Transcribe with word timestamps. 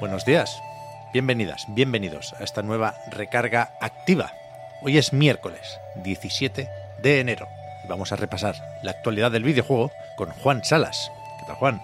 Buenos 0.00 0.24
días, 0.24 0.60
bienvenidas, 1.12 1.66
bienvenidos 1.68 2.34
a 2.38 2.44
esta 2.44 2.62
nueva 2.62 2.94
recarga 3.10 3.70
activa. 3.80 4.32
Hoy 4.82 4.98
es 4.98 5.12
miércoles 5.12 5.78
17 6.02 6.68
de 7.02 7.20
enero 7.20 7.46
y 7.84 7.88
vamos 7.88 8.12
a 8.12 8.16
repasar 8.16 8.56
la 8.82 8.90
actualidad 8.90 9.30
del 9.30 9.44
videojuego 9.44 9.92
con 10.16 10.30
Juan 10.30 10.64
Salas. 10.64 11.10
¿Qué 11.38 11.46
tal, 11.46 11.56
Juan? 11.56 11.82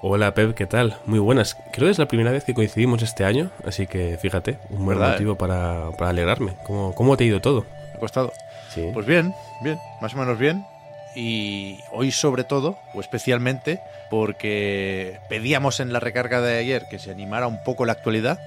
Hola 0.00 0.32
Pep, 0.32 0.54
¿qué 0.54 0.66
tal? 0.66 0.96
Muy 1.04 1.18
buenas. 1.18 1.54
Creo 1.72 1.86
que 1.86 1.92
es 1.92 1.98
la 1.98 2.08
primera 2.08 2.32
vez 2.32 2.44
que 2.44 2.54
coincidimos 2.54 3.02
este 3.02 3.24
año, 3.24 3.50
así 3.66 3.86
que 3.86 4.16
fíjate, 4.16 4.58
un 4.70 4.86
buen 4.86 4.98
¿Verdad, 4.98 5.12
motivo 5.12 5.36
para, 5.36 5.90
para 5.98 6.10
alegrarme. 6.10 6.54
¿Cómo, 6.64 6.94
¿Cómo 6.94 7.16
te 7.16 7.24
ha 7.24 7.26
ido 7.26 7.40
todo? 7.40 7.62
¿Te 7.92 7.96
ha 7.98 8.00
costado? 8.00 8.32
Sí. 8.70 8.90
Pues 8.94 9.04
bien, 9.04 9.34
bien, 9.62 9.78
más 10.00 10.14
o 10.14 10.16
menos 10.16 10.38
bien. 10.38 10.64
Y 11.14 11.80
hoy 11.90 12.12
sobre 12.12 12.44
todo, 12.44 12.78
o 12.94 13.00
especialmente, 13.00 13.80
porque 14.10 15.18
pedíamos 15.28 15.80
en 15.80 15.92
la 15.92 16.00
recarga 16.00 16.40
de 16.40 16.58
ayer 16.58 16.86
que 16.88 16.98
se 16.98 17.10
animara 17.10 17.46
un 17.46 17.62
poco 17.64 17.84
la 17.84 17.92
actualidad. 17.92 18.38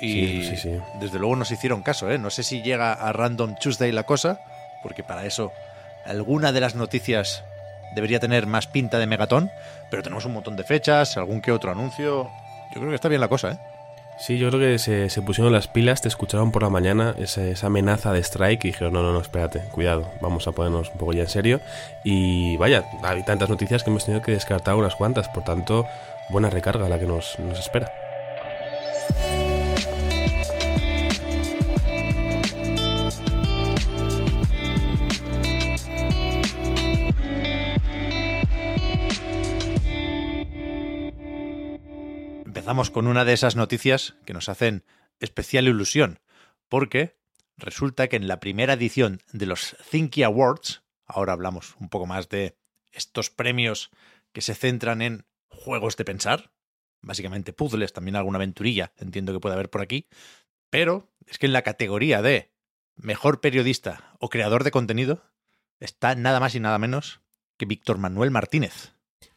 Y 0.00 0.12
Sí, 0.42 0.44
sí, 0.44 0.56
sí. 0.56 0.78
desde 0.98 1.18
luego 1.18 1.36
nos 1.36 1.50
hicieron 1.50 1.82
caso, 1.82 2.10
¿eh? 2.10 2.18
No 2.18 2.30
sé 2.30 2.42
si 2.42 2.62
llega 2.62 2.92
a 2.92 3.12
Random 3.12 3.54
Tuesday 3.60 3.92
la 3.92 4.04
cosa, 4.04 4.40
porque 4.82 5.02
para 5.04 5.26
eso 5.26 5.52
alguna 6.04 6.52
de 6.52 6.60
las 6.60 6.74
noticias 6.74 7.44
debería 7.94 8.18
tener 8.18 8.46
más 8.46 8.66
pinta 8.66 8.98
de 8.98 9.06
megatón, 9.06 9.50
pero 9.90 10.02
tenemos 10.02 10.24
un 10.24 10.32
montón 10.32 10.56
de 10.56 10.64
fechas, 10.64 11.16
algún 11.16 11.40
que 11.40 11.52
otro 11.52 11.70
anuncio. 11.70 12.30
Yo 12.72 12.80
creo 12.80 12.88
que 12.88 12.94
está 12.94 13.08
bien 13.08 13.20
la 13.20 13.28
cosa, 13.28 13.52
¿eh? 13.52 13.58
Sí, 14.20 14.36
yo 14.36 14.50
creo 14.50 14.60
que 14.60 14.78
se, 14.78 15.22
pusieron 15.22 15.50
las 15.50 15.66
pilas, 15.66 16.02
te 16.02 16.08
escucharon 16.08 16.52
por 16.52 16.62
la 16.62 16.68
mañana 16.68 17.14
esa, 17.18 17.42
esa 17.42 17.68
amenaza 17.68 18.12
de 18.12 18.20
strike 18.20 18.66
y 18.66 18.68
dijeron, 18.68 18.92
no, 18.92 19.02
no, 19.02 19.14
no, 19.14 19.20
espérate, 19.20 19.60
cuidado, 19.70 20.12
vamos 20.20 20.46
a 20.46 20.52
ponernos 20.52 20.90
un 20.90 20.98
poco 20.98 21.14
ya 21.14 21.22
en 21.22 21.28
serio. 21.28 21.60
Y 22.04 22.58
vaya, 22.58 22.84
hay 23.02 23.22
tantas 23.24 23.48
noticias 23.48 23.82
que 23.82 23.88
hemos 23.88 24.04
tenido 24.04 24.22
que 24.22 24.32
descartar 24.32 24.74
unas 24.74 24.94
cuantas, 24.94 25.26
por 25.28 25.42
tanto, 25.42 25.86
buena 26.28 26.50
recarga 26.50 26.86
la 26.90 26.98
que 26.98 27.06
nos, 27.06 27.38
nos 27.38 27.58
espera. 27.58 27.90
Empezamos 42.70 42.90
con 42.92 43.08
una 43.08 43.24
de 43.24 43.32
esas 43.32 43.56
noticias 43.56 44.14
que 44.24 44.32
nos 44.32 44.48
hacen 44.48 44.84
especial 45.18 45.66
ilusión, 45.66 46.20
porque 46.68 47.18
resulta 47.56 48.06
que 48.06 48.14
en 48.14 48.28
la 48.28 48.38
primera 48.38 48.74
edición 48.74 49.20
de 49.32 49.46
los 49.46 49.76
Thinky 49.90 50.22
Awards, 50.22 50.84
ahora 51.04 51.32
hablamos 51.32 51.74
un 51.80 51.88
poco 51.88 52.06
más 52.06 52.28
de 52.28 52.56
estos 52.92 53.28
premios 53.28 53.90
que 54.32 54.40
se 54.40 54.54
centran 54.54 55.02
en 55.02 55.26
juegos 55.48 55.96
de 55.96 56.04
pensar, 56.04 56.52
básicamente 57.00 57.52
puzzles, 57.52 57.92
también 57.92 58.14
alguna 58.14 58.36
aventurilla, 58.36 58.92
entiendo 58.98 59.32
que 59.32 59.40
puede 59.40 59.56
haber 59.56 59.68
por 59.68 59.80
aquí, 59.80 60.06
pero 60.70 61.12
es 61.26 61.38
que 61.38 61.46
en 61.46 61.52
la 61.52 61.62
categoría 61.62 62.22
de 62.22 62.52
mejor 62.94 63.40
periodista 63.40 64.14
o 64.20 64.28
creador 64.28 64.62
de 64.62 64.70
contenido 64.70 65.24
está 65.80 66.14
nada 66.14 66.38
más 66.38 66.54
y 66.54 66.60
nada 66.60 66.78
menos 66.78 67.20
que 67.56 67.66
Víctor 67.66 67.98
Manuel 67.98 68.30
Martínez. 68.30 68.92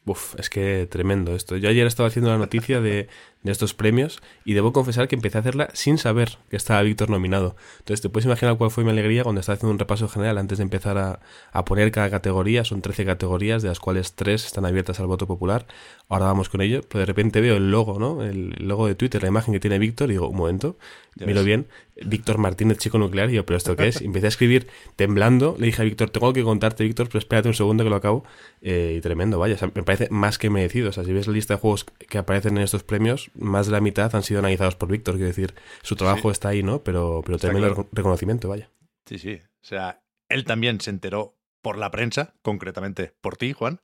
Uf, 0.06 0.34
es 0.38 0.50
que 0.50 0.86
tremendo 0.90 1.34
esto. 1.34 1.56
Yo 1.56 1.68
ayer 1.70 1.86
estaba 1.86 2.08
haciendo 2.08 2.30
la 2.30 2.36
noticia 2.36 2.80
de, 2.80 3.08
de 3.44 3.52
estos 3.52 3.74
premios 3.74 4.20
y 4.44 4.54
debo 4.54 4.72
confesar 4.72 5.06
que 5.06 5.14
empecé 5.14 5.38
a 5.38 5.42
hacerla 5.42 5.68
sin 5.74 5.98
saber 5.98 6.38
que 6.50 6.56
estaba 6.56 6.82
Víctor 6.82 7.10
nominado. 7.10 7.54
Entonces 7.78 8.00
te 8.00 8.08
puedes 8.08 8.24
imaginar 8.24 8.56
cuál 8.56 8.70
fue 8.70 8.84
mi 8.84 8.90
alegría 8.90 9.22
cuando 9.22 9.40
estaba 9.40 9.54
haciendo 9.54 9.72
un 9.72 9.78
repaso 9.78 10.08
general 10.08 10.38
antes 10.38 10.58
de 10.58 10.64
empezar 10.64 10.98
a, 10.98 11.20
a 11.52 11.64
poner 11.64 11.92
cada 11.92 12.10
categoría. 12.10 12.64
Son 12.64 12.80
13 12.80 13.04
categorías, 13.04 13.62
de 13.62 13.68
las 13.68 13.80
cuales 13.80 14.14
3 14.14 14.44
están 14.44 14.64
abiertas 14.64 14.98
al 14.98 15.06
voto 15.06 15.26
popular. 15.26 15.66
Ahora 16.08 16.26
vamos 16.26 16.48
con 16.48 16.62
ello, 16.62 16.80
pero 16.88 17.00
de 17.00 17.06
repente 17.06 17.40
veo 17.40 17.56
el 17.56 17.70
logo, 17.70 17.98
¿no? 17.98 18.22
El 18.22 18.54
logo 18.58 18.86
de 18.86 18.94
Twitter, 18.94 19.22
la 19.22 19.28
imagen 19.28 19.52
que 19.52 19.60
tiene 19.60 19.78
Víctor 19.78 20.10
y 20.10 20.14
digo, 20.14 20.28
un 20.28 20.36
momento, 20.36 20.76
miro 21.16 21.40
ves. 21.40 21.44
bien, 21.44 21.66
Víctor 22.04 22.38
Martínez, 22.38 22.78
chico 22.78 22.98
nuclear, 22.98 23.30
y 23.30 23.34
yo, 23.34 23.46
¿pero 23.46 23.56
esto 23.56 23.76
qué 23.76 23.88
es? 23.88 24.00
Y 24.02 24.06
empecé 24.06 24.26
a 24.26 24.28
escribir 24.28 24.66
temblando, 24.96 25.56
le 25.58 25.66
dije 25.66 25.82
a 25.82 25.84
Víctor, 25.84 26.10
tengo 26.10 26.32
que 26.32 26.42
contarte, 26.42 26.84
Víctor, 26.84 27.08
pero 27.08 27.18
espérate 27.20 27.48
un 27.48 27.54
segundo 27.54 27.84
que 27.84 27.90
lo 27.90 27.96
acabo. 27.96 28.24
Eh, 28.60 28.96
y 28.98 29.00
tremendo, 29.00 29.38
vaya, 29.38 29.54
o 29.54 29.58
sea, 29.58 29.70
me 29.74 29.82
parece 29.82 30.08
más 30.10 30.38
que 30.38 30.50
merecido. 30.50 30.90
O 30.90 30.92
sea, 30.92 31.04
si 31.04 31.12
ves 31.12 31.26
la 31.26 31.32
lista 31.32 31.54
de 31.54 31.60
juegos 31.60 31.84
que 31.84 32.18
aparecen 32.18 32.56
en 32.56 32.64
estos 32.64 32.82
premios, 32.82 33.30
más 33.34 33.66
de 33.66 33.72
la 33.72 33.80
mitad 33.80 34.14
han 34.14 34.22
sido 34.22 34.40
analizados 34.40 34.76
por 34.76 34.88
Víctor, 34.88 35.14
quiero 35.14 35.28
decir, 35.28 35.54
su 35.82 35.96
trabajo 35.96 36.30
está 36.30 36.48
ahí, 36.50 36.62
¿no? 36.62 36.82
Pero, 36.82 37.22
pero 37.24 37.38
claro. 37.38 37.74
reco- 37.76 37.88
reconocimiento, 37.92 38.48
vaya. 38.48 38.70
Sí, 39.06 39.18
sí. 39.18 39.34
O 39.62 39.66
sea, 39.66 40.02
él 40.28 40.44
también 40.44 40.80
se 40.80 40.90
enteró 40.90 41.36
por 41.62 41.78
la 41.78 41.90
prensa, 41.90 42.34
concretamente 42.42 43.14
por 43.20 43.36
ti, 43.36 43.52
Juan, 43.52 43.80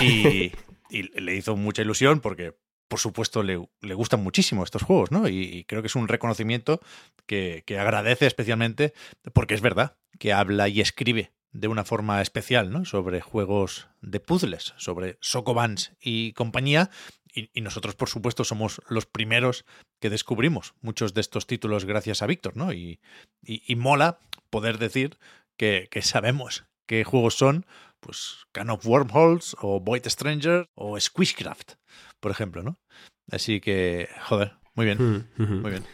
y, 0.00 0.52
y 0.90 1.02
le 1.20 1.34
hizo 1.36 1.56
mucha 1.56 1.82
ilusión 1.82 2.20
porque, 2.20 2.54
por 2.88 3.00
supuesto, 3.00 3.42
le, 3.42 3.68
le 3.80 3.94
gustan 3.94 4.22
muchísimo 4.22 4.62
estos 4.64 4.82
juegos, 4.82 5.10
¿no? 5.10 5.28
Y, 5.28 5.42
y 5.42 5.64
creo 5.64 5.82
que 5.82 5.88
es 5.88 5.96
un 5.96 6.08
reconocimiento 6.08 6.80
que, 7.26 7.62
que 7.66 7.78
agradece 7.78 8.26
especialmente 8.26 8.94
porque 9.32 9.54
es 9.54 9.60
verdad 9.60 9.96
que 10.18 10.32
habla 10.32 10.68
y 10.68 10.80
escribe 10.80 11.32
de 11.52 11.68
una 11.68 11.84
forma 11.84 12.20
especial, 12.22 12.70
¿no? 12.70 12.84
Sobre 12.84 13.20
juegos 13.20 13.88
de 14.00 14.18
puzzles, 14.20 14.74
sobre 14.76 15.18
Sokobans 15.20 15.92
y 16.00 16.32
compañía. 16.32 16.90
Y, 17.34 17.50
y 17.52 17.60
nosotros, 17.62 17.94
por 17.96 18.08
supuesto, 18.08 18.44
somos 18.44 18.80
los 18.88 19.06
primeros 19.06 19.64
que 20.00 20.10
descubrimos 20.10 20.74
muchos 20.82 21.14
de 21.14 21.20
estos 21.20 21.46
títulos 21.46 21.84
gracias 21.84 22.22
a 22.22 22.26
Víctor, 22.26 22.56
¿no? 22.56 22.72
Y, 22.72 23.00
y, 23.42 23.62
y 23.66 23.76
mola 23.76 24.18
poder 24.50 24.78
decir 24.78 25.18
que, 25.56 25.88
que 25.90 26.02
sabemos 26.02 26.64
qué 26.86 27.04
juegos 27.04 27.34
son, 27.34 27.66
pues 28.00 28.46
Can 28.52 28.70
of 28.70 28.86
Wormholes 28.86 29.56
o 29.60 29.80
Void 29.80 30.06
Stranger 30.06 30.68
o 30.74 30.98
Squishcraft, 31.00 31.72
por 32.20 32.30
ejemplo, 32.30 32.62
¿no? 32.62 32.78
Así 33.30 33.60
que, 33.60 34.08
joder, 34.28 34.56
muy 34.74 34.86
bien, 34.86 34.98
Mm, 34.98 35.62
muy 35.62 35.70
bien. 35.70 35.84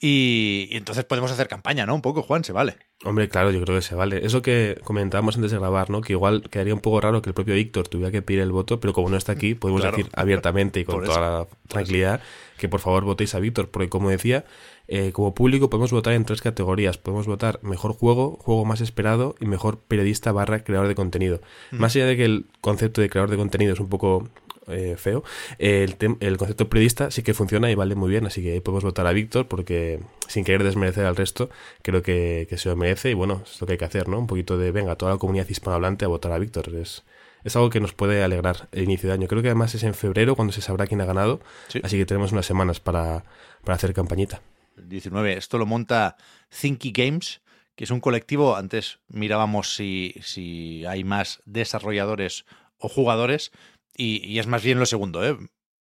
Y, 0.00 0.68
y 0.70 0.76
entonces 0.76 1.04
podemos 1.04 1.30
hacer 1.32 1.48
campaña, 1.48 1.84
¿no? 1.84 1.94
Un 1.94 2.02
poco, 2.02 2.22
Juan, 2.22 2.44
se 2.44 2.52
vale. 2.52 2.76
Hombre, 3.04 3.28
claro, 3.28 3.50
yo 3.50 3.60
creo 3.62 3.76
que 3.76 3.82
se 3.82 3.94
vale. 3.94 4.24
Eso 4.24 4.42
que 4.42 4.80
comentábamos 4.84 5.36
antes 5.36 5.50
de 5.50 5.58
grabar, 5.58 5.90
¿no? 5.90 6.00
Que 6.00 6.12
igual 6.12 6.42
quedaría 6.50 6.74
un 6.74 6.80
poco 6.80 7.00
raro 7.00 7.20
que 7.22 7.30
el 7.30 7.34
propio 7.34 7.54
Víctor 7.54 7.88
tuviera 7.88 8.10
que 8.12 8.22
pedir 8.22 8.40
el 8.40 8.52
voto, 8.52 8.78
pero 8.80 8.92
como 8.92 9.08
no 9.08 9.16
está 9.16 9.32
aquí, 9.32 9.54
podemos 9.54 9.80
Claro. 9.82 9.96
decir 9.96 10.10
abiertamente 10.14 10.80
y 10.80 10.84
con 10.84 11.04
toda 11.04 11.20
la 11.20 11.46
tranquilidad 11.68 12.20
que 12.58 12.68
por 12.68 12.80
favor 12.80 13.04
votéis 13.04 13.34
a 13.36 13.38
Víctor, 13.40 13.70
porque 13.70 13.88
como 13.88 14.10
decía, 14.10 14.44
eh, 14.88 15.12
como 15.12 15.32
público 15.34 15.70
podemos 15.70 15.92
votar 15.92 16.12
en 16.14 16.24
tres 16.24 16.42
categorías. 16.42 16.98
Podemos 16.98 17.26
votar 17.26 17.60
mejor 17.62 17.92
juego, 17.92 18.36
juego 18.40 18.64
más 18.64 18.80
esperado 18.80 19.34
y 19.40 19.46
mejor 19.46 19.78
periodista 19.80 20.32
barra 20.32 20.64
creador 20.64 20.88
de 20.88 20.94
contenido. 20.96 21.40
Más 21.70 21.94
allá 21.94 22.06
de 22.06 22.16
que 22.16 22.24
el 22.24 22.46
concepto 22.60 23.00
de 23.00 23.10
creador 23.10 23.30
de 23.30 23.36
contenido 23.36 23.74
es 23.74 23.80
un 23.80 23.88
poco 23.88 24.28
eh, 24.68 24.96
feo, 24.96 25.24
el, 25.58 25.96
el 26.20 26.36
concepto 26.36 26.68
periodista 26.68 27.10
sí 27.10 27.22
que 27.22 27.34
funciona 27.34 27.70
y 27.70 27.74
vale 27.74 27.94
muy 27.94 28.10
bien, 28.10 28.26
así 28.26 28.42
que 28.42 28.52
ahí 28.52 28.60
podemos 28.60 28.84
votar 28.84 29.06
a 29.06 29.12
Víctor 29.12 29.46
porque 29.48 30.00
sin 30.28 30.44
querer 30.44 30.64
desmerecer 30.64 31.06
al 31.06 31.16
resto, 31.16 31.50
creo 31.82 32.02
que, 32.02 32.46
que 32.48 32.58
se 32.58 32.68
lo 32.68 32.76
merece 32.76 33.10
y 33.10 33.14
bueno, 33.14 33.42
es 33.44 33.60
lo 33.60 33.66
que 33.66 33.74
hay 33.74 33.78
que 33.78 33.84
hacer, 33.84 34.08
¿no? 34.08 34.18
Un 34.18 34.26
poquito 34.26 34.58
de, 34.58 34.70
venga, 34.72 34.96
toda 34.96 35.12
la 35.12 35.18
comunidad 35.18 35.48
hispanohablante 35.48 36.04
a 36.04 36.08
votar 36.08 36.32
a 36.32 36.38
Víctor. 36.38 36.68
Es, 36.74 37.04
es 37.44 37.56
algo 37.56 37.70
que 37.70 37.80
nos 37.80 37.92
puede 37.92 38.22
alegrar 38.22 38.68
el 38.72 38.84
inicio 38.84 39.08
de 39.08 39.14
año. 39.14 39.28
Creo 39.28 39.42
que 39.42 39.48
además 39.48 39.74
es 39.74 39.82
en 39.84 39.94
febrero 39.94 40.34
cuando 40.36 40.52
se 40.52 40.60
sabrá 40.60 40.86
quién 40.86 41.00
ha 41.00 41.04
ganado, 41.06 41.40
Sí. 41.68 41.80
así 41.82 41.96
que 41.96 42.04
tenemos 42.06 42.32
unas 42.32 42.46
semanas 42.46 42.80
para, 42.80 43.24
para 43.64 43.76
hacer 43.76 43.94
campañita. 43.94 44.42
El 44.76 44.88
19. 44.88 45.36
Esto 45.36 45.58
lo 45.58 45.66
monta 45.66 46.16
Thinky 46.60 46.92
Games, 46.92 47.40
que 47.74 47.84
es 47.84 47.90
un 47.90 48.00
colectivo. 48.00 48.56
Antes 48.56 48.98
mirábamos 49.08 49.74
si, 49.74 50.14
si 50.20 50.84
hay 50.86 51.04
más 51.04 51.40
desarrolladores 51.46 52.44
o 52.78 52.88
jugadores, 52.88 53.50
y, 53.98 54.26
y 54.26 54.38
es 54.38 54.46
más 54.46 54.62
bien 54.62 54.78
lo 54.78 54.86
segundo, 54.86 55.22
¿eh? 55.22 55.36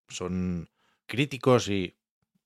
Son 0.08 0.68
críticos 1.06 1.68
y, 1.70 1.94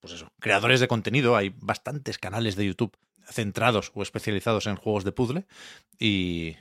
pues 0.01 0.13
eso, 0.13 0.33
creadores 0.39 0.81
de 0.81 0.89
contenido. 0.89 1.37
Hay 1.37 1.53
bastantes 1.61 2.17
canales 2.17 2.57
de 2.57 2.65
YouTube 2.65 2.97
centrados 3.25 3.91
o 3.93 4.01
especializados 4.01 4.65
en 4.65 4.75
juegos 4.75 5.03
de 5.03 5.11
puzzle, 5.11 5.45
y 5.99 6.57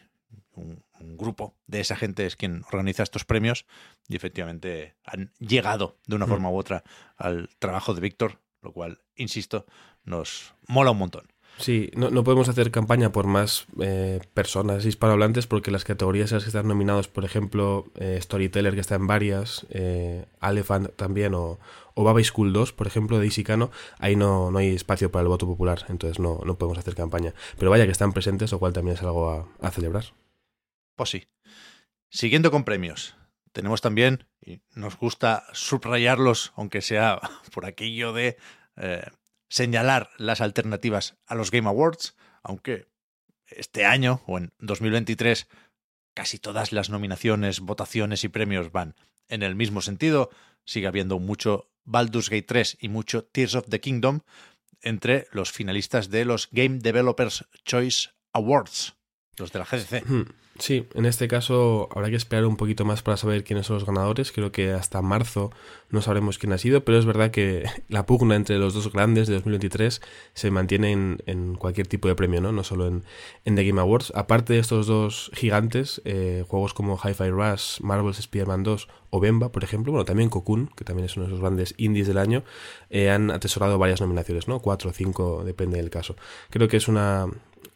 un, 0.52 0.84
un 1.00 1.16
grupo 1.16 1.56
de 1.66 1.80
esa 1.80 1.96
gente 1.96 2.26
es 2.26 2.36
quien 2.36 2.62
organiza 2.70 3.02
estos 3.02 3.24
premios, 3.24 3.64
y 4.06 4.16
efectivamente 4.16 4.94
han 5.04 5.32
llegado 5.38 5.96
de 6.06 6.16
una 6.16 6.26
Mm. 6.26 6.28
forma 6.28 6.50
u 6.50 6.56
otra 6.56 6.84
al 7.16 7.48
trabajo 7.58 7.94
de 7.94 8.02
Víctor, 8.02 8.40
lo 8.60 8.72
cual, 8.72 9.00
insisto, 9.16 9.64
nos 10.04 10.52
mola 10.66 10.90
un 10.90 10.98
montón. 10.98 11.26
Sí, 11.58 11.90
no, 11.94 12.10
no 12.10 12.22
podemos 12.22 12.48
hacer 12.48 12.70
campaña 12.70 13.10
por 13.10 13.26
más 13.26 13.66
eh, 13.80 14.20
personas 14.32 14.84
hispanohablantes 14.84 15.48
porque 15.48 15.72
las 15.72 15.84
categorías 15.84 16.30
en 16.30 16.36
las 16.36 16.44
que 16.44 16.50
están 16.50 16.68
nominados, 16.68 17.08
por 17.08 17.24
ejemplo, 17.24 17.86
eh, 17.96 18.18
Storyteller, 18.22 18.74
que 18.74 18.80
está 18.80 18.94
en 18.94 19.08
varias, 19.08 19.66
eh, 19.70 20.26
también, 20.96 21.34
o, 21.34 21.58
o 21.94 22.04
Baba 22.04 22.22
School 22.22 22.52
2, 22.52 22.72
por 22.72 22.86
ejemplo, 22.86 23.18
de 23.18 23.26
Isicano, 23.26 23.72
ahí 23.98 24.14
no, 24.14 24.52
no 24.52 24.58
hay 24.58 24.68
espacio 24.68 25.10
para 25.10 25.22
el 25.22 25.28
voto 25.28 25.46
popular, 25.46 25.84
entonces 25.88 26.20
no, 26.20 26.40
no 26.44 26.56
podemos 26.56 26.78
hacer 26.78 26.94
campaña. 26.94 27.34
Pero 27.58 27.72
vaya 27.72 27.86
que 27.86 27.92
están 27.92 28.12
presentes, 28.12 28.52
lo 28.52 28.60
cual 28.60 28.72
también 28.72 28.96
es 28.96 29.02
algo 29.02 29.30
a, 29.30 29.48
a 29.60 29.70
celebrar. 29.72 30.04
Pues 30.94 31.10
sí. 31.10 31.26
Siguiendo 32.08 32.52
con 32.52 32.62
premios, 32.62 33.16
tenemos 33.52 33.80
también, 33.80 34.26
y 34.40 34.60
nos 34.76 34.96
gusta 34.96 35.44
subrayarlos, 35.52 36.52
aunque 36.54 36.82
sea 36.82 37.20
por 37.52 37.66
aquello 37.66 38.12
de 38.12 38.36
eh, 38.76 39.02
señalar 39.48 40.10
las 40.18 40.40
alternativas 40.40 41.16
a 41.26 41.34
los 41.34 41.50
Game 41.50 41.68
Awards, 41.68 42.16
aunque 42.42 42.86
este 43.46 43.84
año 43.84 44.22
o 44.26 44.38
en 44.38 44.52
2023 44.58 45.48
casi 46.14 46.38
todas 46.38 46.72
las 46.72 46.90
nominaciones, 46.90 47.60
votaciones 47.60 48.24
y 48.24 48.28
premios 48.28 48.72
van 48.72 48.96
en 49.28 49.42
el 49.42 49.54
mismo 49.54 49.80
sentido, 49.80 50.30
sigue 50.64 50.88
habiendo 50.88 51.18
mucho 51.18 51.70
Baldur's 51.84 52.28
Gate 52.28 52.42
3 52.42 52.78
y 52.80 52.88
mucho 52.88 53.24
Tears 53.24 53.54
of 53.54 53.68
the 53.68 53.80
Kingdom 53.80 54.20
entre 54.82 55.28
los 55.32 55.52
finalistas 55.52 56.10
de 56.10 56.24
los 56.24 56.48
Game 56.50 56.78
Developers 56.78 57.46
Choice 57.64 58.10
Awards, 58.32 58.96
los 59.40 59.52
de 59.52 59.58
la. 59.58 59.64
Hmm. 59.64 60.24
Sí, 60.58 60.88
en 60.94 61.06
este 61.06 61.28
caso 61.28 61.88
habrá 61.94 62.10
que 62.10 62.16
esperar 62.16 62.44
un 62.44 62.56
poquito 62.56 62.84
más 62.84 63.02
para 63.02 63.16
saber 63.16 63.44
quiénes 63.44 63.66
son 63.66 63.74
los 63.74 63.86
ganadores. 63.86 64.32
Creo 64.32 64.50
que 64.50 64.72
hasta 64.72 65.00
marzo 65.02 65.52
no 65.90 66.02
sabremos 66.02 66.36
quién 66.38 66.52
ha 66.52 66.58
sido, 66.58 66.84
pero 66.84 66.98
es 66.98 67.06
verdad 67.06 67.30
que 67.30 67.64
la 67.88 68.06
pugna 68.06 68.34
entre 68.34 68.58
los 68.58 68.74
dos 68.74 68.92
grandes 68.92 69.28
de 69.28 69.34
2023 69.34 70.02
se 70.34 70.50
mantiene 70.50 71.18
en, 71.24 71.54
cualquier 71.54 71.86
tipo 71.86 72.08
de 72.08 72.16
premio, 72.16 72.40
¿no? 72.40 72.50
No 72.50 72.64
solo 72.64 72.88
en, 72.88 73.04
en 73.44 73.54
The 73.54 73.64
Game 73.64 73.80
Awards. 73.80 74.12
Aparte 74.16 74.54
de 74.54 74.58
estos 74.58 74.88
dos 74.88 75.30
gigantes, 75.32 76.02
eh, 76.04 76.44
juegos 76.48 76.74
como 76.74 76.98
Hi-Fi 76.98 77.30
Rush, 77.30 77.80
Marvel's 77.80 78.18
Spider-Man 78.18 78.64
2 78.64 78.88
o 79.10 79.20
Bemba, 79.20 79.52
por 79.52 79.62
ejemplo, 79.62 79.92
bueno, 79.92 80.04
también 80.04 80.28
Cocoon, 80.28 80.70
que 80.76 80.84
también 80.84 81.06
es 81.06 81.16
uno 81.16 81.26
de 81.26 81.32
esos 81.32 81.40
grandes 81.40 81.74
indies 81.78 82.08
del 82.08 82.18
año, 82.18 82.42
eh, 82.90 83.10
han 83.10 83.30
atesorado 83.30 83.78
varias 83.78 84.00
nominaciones, 84.00 84.48
¿no? 84.48 84.58
Cuatro 84.60 84.90
o 84.90 84.92
cinco, 84.92 85.44
depende 85.44 85.76
del 85.76 85.88
caso. 85.88 86.16
Creo 86.50 86.68
que 86.68 86.76
es 86.76 86.88
una, 86.88 87.28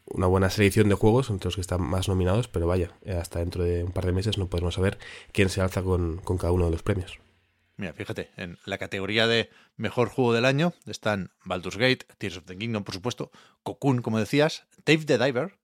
una 0.06 0.26
buena 0.26 0.50
selección 0.50 0.88
de 0.88 0.94
juegos 0.94 1.31
entre 1.31 1.46
los 1.46 1.54
que 1.54 1.60
están 1.60 1.81
más 1.82 2.08
nominados, 2.08 2.49
pero 2.49 2.66
vaya, 2.66 2.90
hasta 3.19 3.38
dentro 3.38 3.64
de 3.64 3.84
un 3.84 3.93
par 3.93 4.06
de 4.06 4.12
meses 4.12 4.38
no 4.38 4.49
podemos 4.49 4.75
saber 4.75 4.99
quién 5.32 5.49
se 5.49 5.60
alza 5.60 5.82
con, 5.82 6.19
con 6.19 6.38
cada 6.38 6.52
uno 6.52 6.66
de 6.66 6.70
los 6.72 6.82
premios. 6.82 7.19
Mira, 7.76 7.94
fíjate, 7.94 8.31
en 8.37 8.58
la 8.64 8.78
categoría 8.78 9.26
de 9.26 9.49
mejor 9.76 10.08
juego 10.08 10.32
del 10.34 10.44
año 10.44 10.75
están 10.87 11.31
Baldur's 11.44 11.76
Gate, 11.78 12.06
Tears 12.19 12.37
of 12.37 12.44
the 12.44 12.56
Kingdom, 12.56 12.84
por 12.84 12.94
supuesto, 12.94 13.31
Cocoon, 13.62 14.02
como 14.02 14.19
decías, 14.19 14.66
Dave 14.84 15.04
the 15.04 15.19
Diver, 15.19 15.58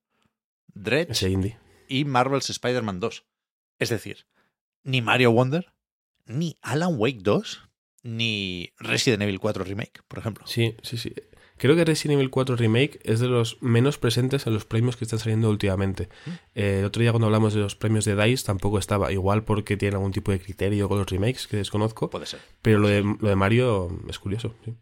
Dredge 0.73 1.23
indie. 1.29 1.57
y 1.87 2.05
Marvel's 2.05 2.49
Spider-Man 2.49 2.99
2. 2.99 3.25
Es 3.77 3.89
decir, 3.89 4.25
ni 4.83 5.01
Mario 5.01 5.31
Wonder, 5.31 5.71
ni 6.25 6.57
Alan 6.61 6.95
Wake 6.97 7.19
2, 7.21 7.69
ni 8.03 8.73
Resident 8.79 9.21
Evil 9.23 9.39
4 9.39 9.63
Remake, 9.63 10.01
por 10.07 10.19
ejemplo. 10.19 10.47
Sí, 10.47 10.75
sí, 10.83 10.97
sí. 10.97 11.13
Creo 11.59 11.75
que 11.75 11.85
Resident 11.85 12.15
Evil 12.19 12.29
4 12.31 12.55
Remake 12.55 12.99
es 13.03 13.19
de 13.19 13.27
los 13.27 13.61
menos 13.61 13.97
presentes 13.97 14.47
en 14.47 14.53
los 14.53 14.65
premios 14.65 14.97
que 14.97 15.03
están 15.05 15.19
saliendo 15.19 15.49
últimamente. 15.49 16.09
Eh, 16.55 16.77
el 16.79 16.85
otro 16.85 17.01
día 17.01 17.11
cuando 17.11 17.27
hablamos 17.27 17.53
de 17.53 17.59
los 17.59 17.75
premios 17.75 18.05
de 18.05 18.15
DICE 18.15 18.45
tampoco 18.45 18.79
estaba, 18.79 19.11
igual 19.11 19.43
porque 19.43 19.77
tiene 19.77 19.95
algún 19.97 20.11
tipo 20.11 20.31
de 20.31 20.39
criterio 20.39 20.87
con 20.89 20.97
los 20.97 21.07
remakes 21.09 21.47
que 21.47 21.57
desconozco, 21.57 22.09
Puede 22.09 22.25
ser. 22.25 22.39
pero 22.61 22.79
lo 22.79 22.87
de, 22.87 23.01
lo 23.03 23.29
de 23.29 23.35
Mario 23.35 23.89
es 24.09 24.17
curioso. 24.19 24.55
sí. 24.65 24.73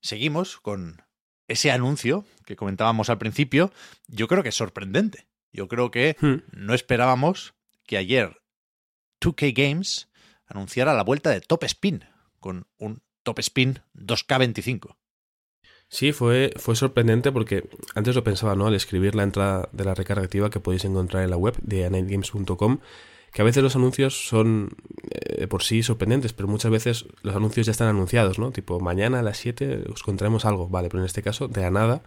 Seguimos 0.00 0.58
con 0.60 1.02
ese 1.48 1.70
anuncio 1.70 2.24
que 2.44 2.56
comentábamos 2.56 3.08
al 3.10 3.18
principio. 3.18 3.72
Yo 4.06 4.28
creo 4.28 4.42
que 4.42 4.50
es 4.50 4.54
sorprendente. 4.54 5.26
Yo 5.52 5.66
creo 5.68 5.90
que 5.90 6.16
Hmm. 6.20 6.42
no 6.52 6.74
esperábamos 6.74 7.54
que 7.86 7.96
ayer 7.96 8.42
2K 9.20 9.52
Games 9.54 10.08
anunciara 10.46 10.92
la 10.92 11.04
vuelta 11.04 11.30
de 11.30 11.40
Top 11.40 11.64
Spin 11.64 12.04
con 12.40 12.66
un 12.78 13.02
Top 13.22 13.38
Spin 13.38 13.80
2K25. 13.94 14.96
Sí, 15.94 16.10
fue, 16.10 16.52
fue 16.56 16.74
sorprendente 16.74 17.30
porque 17.30 17.68
antes 17.94 18.16
lo 18.16 18.24
pensaba, 18.24 18.56
¿no? 18.56 18.66
Al 18.66 18.74
escribir 18.74 19.14
la 19.14 19.22
entrada 19.22 19.68
de 19.70 19.84
la 19.84 19.94
recarga 19.94 20.24
activa 20.24 20.50
que 20.50 20.58
podéis 20.58 20.84
encontrar 20.84 21.22
en 21.22 21.30
la 21.30 21.36
web 21.36 21.54
de 21.62 21.86
anightgames.com, 21.86 22.80
que 23.32 23.42
a 23.42 23.44
veces 23.44 23.62
los 23.62 23.76
anuncios 23.76 24.26
son 24.26 24.70
eh, 25.12 25.46
por 25.46 25.62
sí 25.62 25.84
sorprendentes, 25.84 26.32
pero 26.32 26.48
muchas 26.48 26.72
veces 26.72 27.06
los 27.22 27.36
anuncios 27.36 27.66
ya 27.66 27.70
están 27.70 27.86
anunciados, 27.86 28.40
¿no? 28.40 28.50
Tipo, 28.50 28.80
mañana 28.80 29.20
a 29.20 29.22
las 29.22 29.38
7 29.38 29.84
os 29.88 30.02
contaremos 30.02 30.44
algo, 30.44 30.68
vale, 30.68 30.88
pero 30.88 31.00
en 31.00 31.06
este 31.06 31.22
caso, 31.22 31.46
de 31.46 31.60
la 31.60 31.70
nada, 31.70 32.02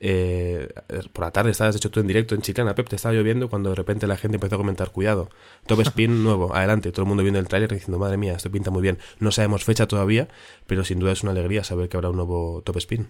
eh, 0.00 0.68
por 1.14 1.24
la 1.24 1.30
tarde 1.30 1.50
estabas, 1.50 1.74
de 1.74 1.78
hecho, 1.78 1.90
tú 1.90 2.00
en 2.00 2.08
directo 2.08 2.34
en 2.34 2.42
Chiclana, 2.42 2.74
Pep, 2.74 2.90
te 2.90 2.96
estaba 2.96 3.14
lloviendo 3.14 3.48
cuando 3.48 3.70
de 3.70 3.76
repente 3.76 4.06
la 4.06 4.18
gente 4.18 4.36
empezó 4.36 4.56
a 4.56 4.58
comentar, 4.58 4.90
cuidado, 4.90 5.30
Top 5.66 5.80
Spin 5.86 6.22
nuevo, 6.22 6.54
adelante, 6.54 6.92
todo 6.92 7.04
el 7.04 7.08
mundo 7.08 7.22
viendo 7.22 7.38
el 7.38 7.48
tráiler 7.48 7.72
diciendo, 7.72 7.98
madre 7.98 8.18
mía, 8.18 8.34
esto 8.34 8.50
pinta 8.50 8.70
muy 8.70 8.82
bien. 8.82 8.98
No 9.18 9.32
sabemos 9.32 9.64
fecha 9.64 9.88
todavía, 9.88 10.28
pero 10.66 10.84
sin 10.84 10.98
duda 10.98 11.12
es 11.12 11.22
una 11.22 11.32
alegría 11.32 11.64
saber 11.64 11.88
que 11.88 11.96
habrá 11.96 12.10
un 12.10 12.16
nuevo 12.16 12.60
Top 12.66 12.76
Spin. 12.76 13.08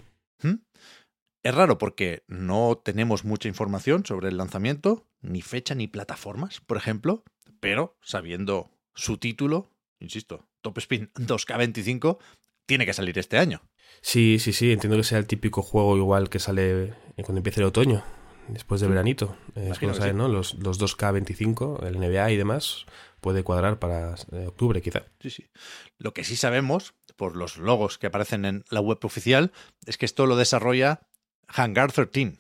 Es 1.42 1.54
raro 1.54 1.78
porque 1.78 2.22
no 2.28 2.81
tenemos 2.84 3.25
mucha 3.25 3.48
información 3.48 4.04
sobre 4.04 4.28
el 4.28 4.37
lanzamiento, 4.37 5.06
ni 5.22 5.40
fecha 5.40 5.75
ni 5.75 5.88
plataformas, 5.88 6.60
por 6.60 6.76
ejemplo, 6.76 7.25
pero 7.60 7.96
sabiendo 8.02 8.70
su 8.94 9.16
título, 9.16 9.70
insisto, 10.00 10.48
Top 10.60 10.78
Spin 10.78 11.10
2K25, 11.14 12.19
tiene 12.66 12.87
que 12.87 12.92
salir 12.92 13.19
este 13.19 13.38
año. 13.38 13.62
Sí, 14.02 14.38
sí, 14.38 14.52
sí, 14.52 14.70
entiendo 14.70 14.96
que 14.96 15.04
sea 15.04 15.19
el 15.19 15.26
típico 15.26 15.62
juego 15.62 15.96
igual 15.96 16.28
que 16.28 16.38
sale 16.38 16.94
cuando 17.16 17.38
empiece 17.38 17.60
el 17.60 17.66
otoño, 17.66 18.04
después 18.52 18.81
de 18.81 18.88
veranito. 18.88 19.37
Eh. 19.56 19.73
Los, 20.14 20.55
los 20.55 20.81
2K25, 20.81 21.85
el 21.85 21.99
NBA 21.99 22.31
y 22.32 22.37
demás, 22.37 22.87
puede 23.20 23.43
cuadrar 23.43 23.79
para 23.79 24.14
eh, 24.32 24.47
octubre 24.47 24.82
quizá. 24.82 25.05
Sí, 25.20 25.31
sí. 25.31 25.50
Lo 25.99 26.12
que 26.12 26.25
sí 26.25 26.37
sabemos, 26.37 26.94
por 27.17 27.37
los 27.37 27.56
logos 27.56 27.99
que 27.99 28.06
aparecen 28.06 28.44
en 28.44 28.64
la 28.70 28.81
web 28.81 28.99
oficial, 29.02 29.52
es 29.87 29.99
que 29.99 30.06
esto 30.06 30.26
lo 30.26 30.37
desarrolla 30.37 31.00
Hangar 31.49 31.93
13, 31.93 32.38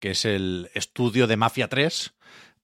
que 0.00 0.10
es 0.10 0.24
el 0.24 0.70
estudio 0.74 1.26
de 1.26 1.36
Mafia 1.36 1.68
3, 1.68 2.14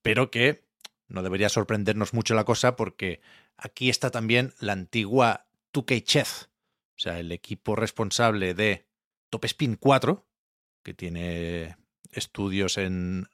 pero 0.02 0.31
que 0.31 0.64
no 1.08 1.22
debería 1.22 1.49
sorprendernos 1.49 2.14
mucho 2.14 2.34
la 2.34 2.44
cosa 2.44 2.76
porque 2.76 3.20
aquí 3.56 3.90
está 3.90 4.11
también 4.11 4.55
la 4.61 4.72
antigua 4.72 5.46
2K 5.72 6.05
Chess, 6.05 6.50
o 6.96 7.00
sea, 7.00 7.19
el 7.19 7.32
equipo 7.32 7.76
responsable 7.76 8.55
de 8.55 8.87
Top 9.31 9.44
Spin 9.46 9.76
4, 9.76 10.26
que 10.82 10.94
tiene 10.94 11.76
estudios 12.12 12.78
en 12.78 13.28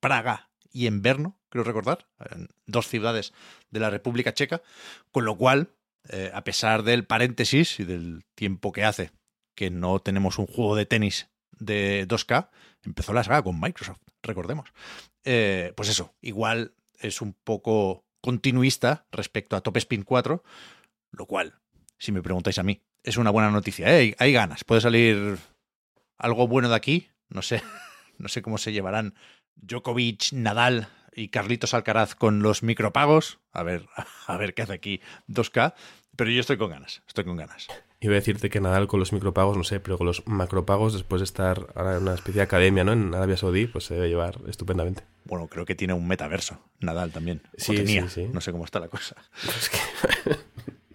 Praga 0.00 0.50
y 0.70 0.86
en 0.86 1.02
Brno, 1.02 1.38
creo 1.48 1.64
recordar, 1.64 2.06
en 2.30 2.48
dos 2.66 2.88
ciudades 2.88 3.32
de 3.70 3.80
la 3.80 3.90
República 3.90 4.34
Checa, 4.34 4.62
con 5.10 5.24
lo 5.24 5.36
cual, 5.36 5.70
eh, 6.08 6.30
a 6.32 6.44
pesar 6.44 6.82
del 6.82 7.04
paréntesis 7.04 7.78
y 7.78 7.84
del 7.84 8.24
tiempo 8.34 8.72
que 8.72 8.84
hace 8.84 9.12
que 9.54 9.70
no 9.70 9.98
tenemos 10.00 10.38
un 10.38 10.46
juego 10.46 10.76
de 10.76 10.86
tenis 10.86 11.28
de 11.52 12.06
2K, 12.08 12.48
empezó 12.84 13.12
la 13.12 13.24
saga 13.24 13.42
con 13.42 13.60
Microsoft, 13.60 14.00
recordemos. 14.22 14.72
Eh, 15.24 15.72
pues 15.76 15.88
eso, 15.88 16.14
igual 16.20 16.74
es 16.98 17.20
un 17.20 17.34
poco 17.34 18.04
continuista 18.20 19.06
respecto 19.12 19.56
a 19.56 19.60
Top 19.60 19.76
Spin 19.76 20.02
4, 20.02 20.42
lo 21.10 21.26
cual, 21.26 21.60
si 21.98 22.12
me 22.12 22.22
preguntáis 22.22 22.58
a 22.58 22.62
mí, 22.62 22.82
es 23.02 23.16
una 23.16 23.30
buena 23.30 23.50
noticia. 23.50 23.88
¿eh? 23.88 23.98
Hay, 23.98 24.14
hay 24.18 24.32
ganas, 24.32 24.64
puede 24.64 24.80
salir 24.80 25.38
algo 26.16 26.48
bueno 26.48 26.68
de 26.68 26.76
aquí, 26.76 27.08
no 27.28 27.42
sé, 27.42 27.62
no 28.22 28.28
sé 28.28 28.40
cómo 28.40 28.56
se 28.56 28.72
llevarán 28.72 29.14
Djokovic, 29.56 30.32
Nadal 30.32 30.88
y 31.14 31.28
Carlitos 31.28 31.74
Alcaraz 31.74 32.14
con 32.14 32.40
los 32.40 32.62
micropagos, 32.62 33.40
a 33.52 33.62
ver, 33.62 33.86
a 34.26 34.36
ver 34.36 34.54
qué 34.54 34.62
hace 34.62 34.72
aquí 34.72 35.00
2K, 35.28 35.74
pero 36.16 36.30
yo 36.30 36.40
estoy 36.40 36.56
con 36.56 36.70
ganas, 36.70 37.02
estoy 37.06 37.24
con 37.24 37.36
ganas. 37.36 37.66
Iba 38.00 38.12
a 38.12 38.16
decirte 38.16 38.50
que 38.50 38.60
Nadal 38.60 38.88
con 38.88 39.00
los 39.00 39.12
micropagos, 39.12 39.56
no 39.56 39.64
sé, 39.64 39.80
pero 39.80 39.98
con 39.98 40.06
los 40.06 40.26
macropagos, 40.26 40.92
después 40.92 41.20
de 41.20 41.24
estar 41.24 41.68
ahora 41.74 41.96
en 41.96 42.02
una 42.02 42.14
especie 42.14 42.38
de 42.40 42.42
academia, 42.42 42.84
¿no? 42.84 42.92
En 42.92 43.14
Arabia 43.14 43.36
Saudí, 43.36 43.66
pues 43.66 43.84
se 43.84 43.94
debe 43.94 44.08
llevar 44.08 44.40
estupendamente. 44.48 45.04
Bueno, 45.24 45.46
creo 45.46 45.64
que 45.64 45.74
tiene 45.74 45.94
un 45.94 46.06
metaverso, 46.08 46.60
Nadal 46.80 47.12
también. 47.12 47.42
O 47.46 47.50
Sí, 47.58 47.76
tenía, 47.76 48.08
sí, 48.08 48.26
sí. 48.26 48.30
no 48.32 48.40
sé 48.40 48.50
cómo 48.50 48.64
está 48.64 48.80
la 48.80 48.88
cosa. 48.88 49.16
Es 49.48 49.68
que... 49.68 50.36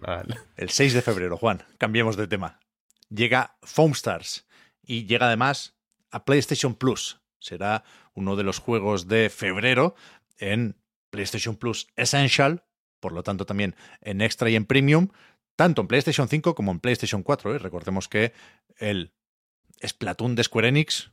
Nadal. 0.00 0.38
El 0.56 0.70
6 0.70 0.94
de 0.94 1.02
febrero, 1.02 1.36
Juan, 1.36 1.62
cambiemos 1.78 2.16
de 2.16 2.26
tema. 2.26 2.60
Llega 3.08 3.56
Foam 3.62 3.92
Stars 3.92 4.46
y 4.82 5.06
llega 5.06 5.26
además 5.26 5.77
a 6.10 6.24
PlayStation 6.24 6.74
Plus. 6.74 7.20
Será 7.38 7.84
uno 8.14 8.36
de 8.36 8.42
los 8.42 8.58
juegos 8.58 9.08
de 9.08 9.30
febrero 9.30 9.94
en 10.38 10.76
PlayStation 11.10 11.56
Plus 11.56 11.88
Essential, 11.96 12.64
por 13.00 13.12
lo 13.12 13.22
tanto 13.22 13.46
también 13.46 13.76
en 14.00 14.20
Extra 14.20 14.50
y 14.50 14.56
en 14.56 14.66
Premium, 14.66 15.08
tanto 15.56 15.82
en 15.82 15.88
PlayStation 15.88 16.28
5 16.28 16.54
como 16.54 16.72
en 16.72 16.80
PlayStation 16.80 17.22
4. 17.22 17.54
¿eh? 17.54 17.58
Recordemos 17.58 18.08
que 18.08 18.32
el 18.76 19.12
Splatoon 19.84 20.34
de 20.34 20.44
Square 20.44 20.68
Enix, 20.68 21.12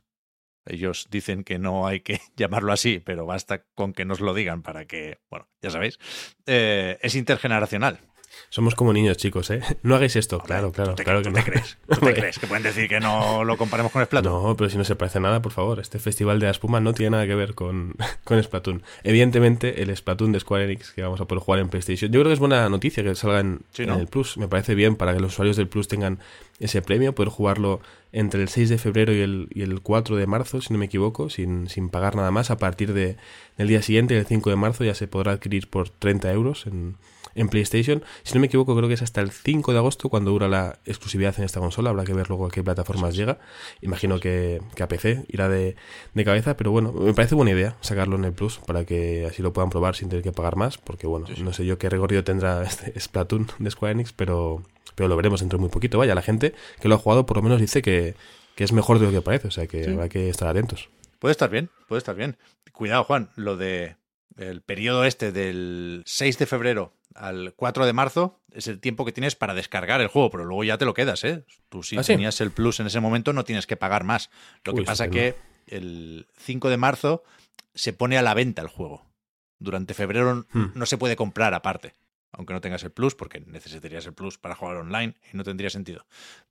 ellos 0.64 1.06
dicen 1.10 1.44
que 1.44 1.58
no 1.58 1.86
hay 1.86 2.00
que 2.00 2.20
llamarlo 2.36 2.72
así, 2.72 3.00
pero 3.00 3.26
basta 3.26 3.64
con 3.74 3.92
que 3.92 4.04
nos 4.04 4.20
lo 4.20 4.34
digan 4.34 4.62
para 4.62 4.86
que, 4.86 5.20
bueno, 5.30 5.48
ya 5.62 5.70
sabéis, 5.70 5.98
eh, 6.46 6.98
es 7.02 7.14
intergeneracional. 7.14 8.00
Somos 8.48 8.74
como 8.74 8.92
niños, 8.92 9.16
chicos, 9.16 9.50
¿eh? 9.50 9.60
No 9.82 9.96
hagáis 9.96 10.16
esto. 10.16 10.38
claro, 10.38 10.72
claro, 10.72 10.94
te, 10.94 11.04
claro 11.04 11.22
que 11.22 11.30
no. 11.30 11.34
Te 11.36 11.44
crees? 11.44 11.78
¿Tú 11.88 12.00
te 12.00 12.14
crees 12.14 12.38
que 12.38 12.46
pueden 12.46 12.62
decir 12.62 12.88
que 12.88 13.00
no 13.00 13.44
lo 13.44 13.56
comparemos 13.56 13.92
con 13.92 14.04
Splatoon? 14.04 14.42
No, 14.42 14.56
pero 14.56 14.70
si 14.70 14.78
no 14.78 14.84
se 14.84 14.94
parece 14.96 15.20
nada, 15.20 15.42
por 15.42 15.52
favor. 15.52 15.80
Este 15.80 15.98
festival 15.98 16.38
de 16.38 16.46
la 16.46 16.52
espuma 16.52 16.80
no 16.80 16.92
tiene 16.94 17.10
nada 17.10 17.26
que 17.26 17.34
ver 17.34 17.54
con, 17.54 17.94
con 18.24 18.42
Splatoon. 18.42 18.82
Evidentemente, 19.02 19.82
el 19.82 19.94
Splatoon 19.96 20.32
de 20.32 20.40
Square 20.40 20.64
Enix 20.64 20.92
que 20.92 21.02
vamos 21.02 21.20
a 21.20 21.26
poder 21.26 21.42
jugar 21.42 21.60
en 21.60 21.68
PlayStation. 21.68 22.10
Yo 22.12 22.20
creo 22.20 22.30
que 22.30 22.34
es 22.34 22.38
buena 22.38 22.68
noticia 22.68 23.02
que 23.02 23.14
salga 23.14 23.40
en, 23.40 23.60
Sí, 23.72 23.82
en 23.82 23.88
¿no? 23.90 23.98
el 23.98 24.06
Plus. 24.06 24.36
Me 24.38 24.48
parece 24.48 24.74
bien 24.74 24.96
para 24.96 25.12
que 25.12 25.20
los 25.20 25.32
usuarios 25.32 25.56
del 25.56 25.68
Plus 25.68 25.88
tengan 25.88 26.18
ese 26.60 26.80
premio, 26.82 27.14
poder 27.14 27.30
jugarlo 27.30 27.80
entre 28.12 28.40
el 28.40 28.48
6 28.48 28.70
de 28.70 28.78
febrero 28.78 29.12
y 29.12 29.20
el, 29.20 29.48
y 29.52 29.62
el 29.62 29.80
4 29.82 30.16
de 30.16 30.26
marzo, 30.26 30.60
si 30.62 30.72
no 30.72 30.78
me 30.78 30.86
equivoco, 30.86 31.28
sin, 31.28 31.68
sin 31.68 31.90
pagar 31.90 32.16
nada 32.16 32.30
más. 32.30 32.50
A 32.50 32.56
partir 32.56 32.94
de, 32.94 33.16
del 33.58 33.68
día 33.68 33.82
siguiente, 33.82 34.16
el 34.16 34.24
5 34.24 34.48
de 34.50 34.56
marzo, 34.56 34.84
ya 34.84 34.94
se 34.94 35.06
podrá 35.08 35.32
adquirir 35.32 35.68
por 35.68 35.90
30 35.90 36.32
euros 36.32 36.66
en, 36.66 36.96
en 37.36 37.48
PlayStation. 37.48 38.02
Si 38.24 38.34
no 38.34 38.40
me 38.40 38.46
equivoco, 38.46 38.74
creo 38.74 38.88
que 38.88 38.94
es 38.94 39.02
hasta 39.02 39.20
el 39.20 39.30
5 39.30 39.72
de 39.72 39.78
agosto 39.78 40.08
cuando 40.08 40.30
dura 40.32 40.48
la 40.48 40.78
exclusividad 40.84 41.34
en 41.38 41.44
esta 41.44 41.60
consola. 41.60 41.90
Habrá 41.90 42.04
que 42.04 42.14
ver 42.14 42.28
luego 42.28 42.46
a 42.46 42.50
qué 42.50 42.64
plataformas 42.64 43.14
llega. 43.14 43.38
Imagino 43.82 44.18
que, 44.18 44.60
que 44.74 44.82
a 44.82 44.88
PC 44.88 45.24
irá 45.28 45.48
de, 45.48 45.76
de 46.14 46.24
cabeza, 46.24 46.56
pero 46.56 46.72
bueno, 46.72 46.92
me 46.92 47.14
parece 47.14 47.34
buena 47.34 47.52
idea 47.52 47.76
sacarlo 47.80 48.16
en 48.16 48.24
el 48.24 48.32
Plus 48.32 48.58
para 48.58 48.84
que 48.84 49.26
así 49.26 49.42
lo 49.42 49.52
puedan 49.52 49.70
probar 49.70 49.94
sin 49.94 50.08
tener 50.08 50.24
que 50.24 50.32
pagar 50.32 50.56
más, 50.56 50.78
porque 50.78 51.06
bueno, 51.06 51.26
no 51.38 51.52
sé 51.52 51.64
yo 51.64 51.78
qué 51.78 51.88
recorrido 51.88 52.24
tendrá 52.24 52.62
este 52.64 52.98
Splatoon 52.98 53.48
de 53.58 53.70
Square 53.70 53.92
Enix, 53.92 54.12
pero, 54.12 54.62
pero 54.94 55.08
lo 55.08 55.16
veremos 55.16 55.40
dentro 55.40 55.58
de 55.58 55.60
muy 55.60 55.70
poquito. 55.70 55.98
Vaya, 55.98 56.14
la 56.14 56.22
gente 56.22 56.54
que 56.80 56.88
lo 56.88 56.96
ha 56.96 56.98
jugado 56.98 57.26
por 57.26 57.36
lo 57.36 57.42
menos 57.42 57.60
dice 57.60 57.82
que, 57.82 58.14
que 58.54 58.64
es 58.64 58.72
mejor 58.72 58.98
de 58.98 59.06
lo 59.06 59.12
que 59.12 59.20
parece, 59.20 59.48
o 59.48 59.50
sea 59.50 59.66
que 59.66 59.88
habrá 59.88 60.08
que 60.08 60.28
estar 60.28 60.48
atentos. 60.48 60.88
Puede 61.18 61.32
estar 61.32 61.50
bien, 61.50 61.70
puede 61.88 61.98
estar 61.98 62.16
bien. 62.16 62.36
Cuidado, 62.72 63.04
Juan, 63.04 63.30
lo 63.36 63.56
de 63.56 63.96
el 64.36 64.60
periodo 64.62 65.04
este 65.04 65.32
del 65.32 66.02
6 66.06 66.38
de 66.38 66.46
febrero 66.46 66.92
al 67.14 67.54
4 67.56 67.86
de 67.86 67.92
marzo 67.92 68.38
es 68.52 68.66
el 68.68 68.78
tiempo 68.80 69.04
que 69.04 69.12
tienes 69.12 69.34
para 69.36 69.54
descargar 69.54 70.00
el 70.00 70.08
juego, 70.08 70.30
pero 70.30 70.44
luego 70.44 70.64
ya 70.64 70.76
te 70.78 70.84
lo 70.84 70.92
quedas, 70.94 71.24
¿eh? 71.24 71.44
Tú 71.70 71.82
si 71.82 71.96
¿Ah, 71.96 72.02
sí? 72.02 72.12
tenías 72.12 72.40
el 72.40 72.50
Plus 72.50 72.80
en 72.80 72.86
ese 72.88 73.00
momomento 73.00 73.32
no 73.32 73.44
tienes 73.44 73.66
que 73.66 73.76
pagar 73.76 74.04
más. 74.04 74.30
Lo 74.64 74.72
Uy, 74.74 74.80
que 74.80 74.84
pasa 74.86 75.04
estupendo. 75.04 75.34
que 75.66 75.74
el 75.76 76.26
5 76.38 76.68
de 76.70 76.76
marzo 76.76 77.24
se 77.74 77.92
pone 77.92 78.18
a 78.18 78.22
la 78.22 78.34
venta 78.34 78.62
el 78.62 78.68
juego. 78.68 79.04
Durante 79.58 79.94
febrero 79.94 80.46
Hmm. 80.52 80.66
no 80.74 80.84
se 80.86 80.98
puede 80.98 81.16
comprar 81.16 81.54
aparte, 81.54 81.94
aunque 82.32 82.52
no 82.52 82.60
tengas 82.60 82.82
el 82.84 82.90
Plus, 82.90 83.14
porque 83.14 83.40
necesitarías 83.40 84.04
el 84.06 84.12
Plus 84.12 84.36
para 84.36 84.54
jugar 84.54 84.76
online 84.76 85.14
y 85.32 85.36
no 85.36 85.44
tendría 85.44 85.70
sentido. 85.70 86.04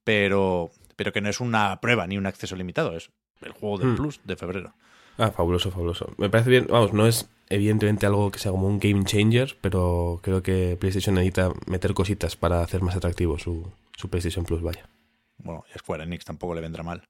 Pero, 0.04 0.72
pero 0.96 1.12
que 1.14 1.22
no 1.22 1.30
es 1.30 1.40
una 1.40 1.80
prueba 1.82 2.08
ni 2.08 2.18
un 2.18 2.26
acceso 2.26 2.56
limitado, 2.56 2.96
es 2.98 3.12
el 3.42 3.52
juego 3.52 3.78
del 3.78 3.90
Hmm. 3.90 3.96
Plus 3.98 4.20
de 4.24 4.36
febrero. 4.36 4.74
Ah, 5.18 5.32
fabuloso, 5.32 5.72
fabuloso. 5.72 6.14
Me 6.18 6.30
parece 6.30 6.50
bien, 6.50 6.68
vamos, 6.70 6.94
no 6.94 7.08
es 7.08 7.30
evidentemente 7.50 8.06
algo 8.06 8.32
que 8.32 8.40
sea 8.40 8.52
como 8.52 8.68
un 8.68 8.80
game 8.80 9.06
changer, 9.06 9.58
pero 9.62 10.20
creo 10.22 10.44
que 10.44 10.78
PlayStation 10.80 11.16
necesita 11.16 11.52
meter 11.68 11.94
cositas 11.94 12.36
para 12.36 12.62
hacer 12.62 12.82
más 12.82 12.96
atractivo 12.96 13.38
su, 13.38 13.72
su 13.96 14.10
PlayStation 14.10 14.46
Plus, 14.46 14.62
vaya. 14.62 14.90
Bueno, 15.38 15.64
y 15.74 15.78
Square 15.78 16.04
Enix 16.04 16.26
tampoco 16.26 16.56
le 16.56 16.62
vendrá 16.62 16.84
mal 16.84 17.08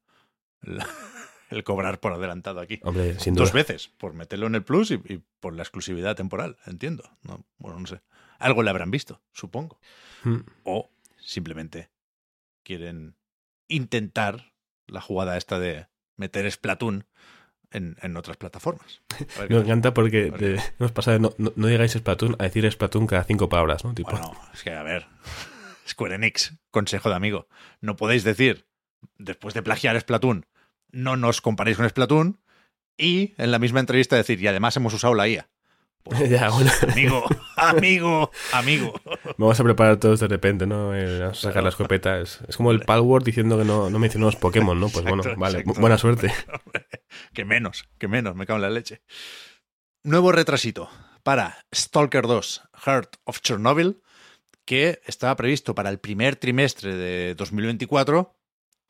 el, 0.63 0.79
el 1.49 1.63
cobrar 1.63 1.99
por 1.99 2.13
adelantado 2.13 2.59
aquí. 2.59 2.79
Hombre, 2.83 3.19
sin 3.19 3.33
duda. 3.33 3.45
Dos 3.45 3.53
veces, 3.53 3.89
por 3.97 4.13
meterlo 4.13 4.47
en 4.47 4.55
el 4.55 4.63
Plus 4.63 4.91
y, 4.91 4.95
y 4.95 5.23
por 5.39 5.53
la 5.55 5.63
exclusividad 5.63 6.15
temporal, 6.15 6.57
entiendo. 6.65 7.09
No, 7.23 7.45
bueno, 7.57 7.79
no 7.79 7.87
sé. 7.87 8.01
Algo 8.37 8.63
le 8.63 8.69
habrán 8.69 8.91
visto, 8.91 9.21
supongo. 9.31 9.79
Mm. 10.23 10.39
O 10.63 10.89
simplemente 11.17 11.89
quieren 12.63 13.15
intentar 13.67 14.53
la 14.87 15.01
jugada 15.01 15.37
esta 15.37 15.59
de 15.59 15.87
meter 16.17 16.51
Splatoon 16.51 17.05
en, 17.71 17.97
en 18.01 18.17
otras 18.17 18.37
plataformas. 18.37 19.01
Me 19.19 19.47
tal. 19.47 19.51
encanta 19.63 19.93
porque 19.93 20.27
Porque- 20.29 20.45
de- 20.45 20.61
hemos 20.79 20.91
pasado 20.91 21.17
de 21.17 21.21
no, 21.21 21.33
no, 21.37 21.53
no 21.55 21.67
digáis 21.67 21.91
Splatoon 21.93 22.35
a 22.39 22.43
decir 22.43 22.69
Splatoon 22.71 23.07
cada 23.07 23.23
cinco 23.23 23.49
palabras, 23.49 23.83
¿no? 23.85 23.93
Tipo, 23.93 24.11
Bueno, 24.11 24.31
es 24.53 24.63
que 24.63 24.71
a 24.71 24.83
ver, 24.83 25.05
Square 25.87 26.15
Enix, 26.15 26.53
consejo 26.71 27.09
de 27.09 27.15
amigo, 27.15 27.47
no 27.81 27.95
podéis 27.95 28.23
decir, 28.23 28.65
después 29.17 29.53
de 29.53 29.61
plagiar 29.63 29.99
Splatoon, 29.99 30.45
no 30.91 31.17
nos 31.17 31.41
comparéis 31.41 31.77
con 31.77 31.87
Splatoon 31.89 32.39
y 32.97 33.33
en 33.37 33.51
la 33.51 33.59
misma 33.59 33.79
entrevista 33.81 34.15
decir, 34.15 34.41
y 34.41 34.47
además 34.47 34.75
hemos 34.77 34.93
usado 34.93 35.13
la 35.15 35.27
IA. 35.27 35.47
Pues, 36.05 36.29
ya, 36.29 36.49
bueno, 36.51 36.69
amigo, 36.91 37.23
amigo, 37.55 38.31
amigo. 38.53 38.93
vamos 39.37 39.59
a 39.59 39.63
preparar 39.63 39.97
todos 39.97 40.19
de 40.19 40.27
repente, 40.27 40.65
¿no? 40.65 40.95
Eh, 40.95 41.19
vamos 41.19 41.39
a 41.39 41.49
sacar 41.49 41.63
la 41.63 41.69
escopeta. 41.69 42.19
Es, 42.19 42.39
es 42.47 42.57
como 42.57 42.71
el 42.71 42.81
Palworld 42.81 43.25
diciendo 43.25 43.57
que 43.57 43.65
no, 43.65 43.89
no 43.89 43.99
mencionamos 43.99 44.35
Pokémon, 44.35 44.79
¿no? 44.79 44.89
Pues 44.89 45.03
bueno, 45.05 45.23
vale, 45.37 45.59
exacto. 45.59 45.81
buena 45.81 45.97
suerte. 45.97 46.33
Que 47.33 47.45
menos, 47.45 47.87
que 47.97 48.09
menos, 48.09 48.35
me 48.35 48.45
cago 48.45 48.57
en 48.57 48.63
la 48.63 48.69
leche. 48.69 49.01
Nuevo 50.03 50.33
retrasito 50.33 50.89
para 51.23 51.65
Stalker 51.73 52.27
2, 52.27 52.63
Heart 52.85 53.15
of 53.23 53.39
Chernobyl, 53.41 54.01
que 54.65 55.01
estaba 55.05 55.35
previsto 55.35 55.75
para 55.75 55.89
el 55.89 55.99
primer 55.99 56.35
trimestre 56.35 56.95
de 56.95 57.35
2024 57.35 58.37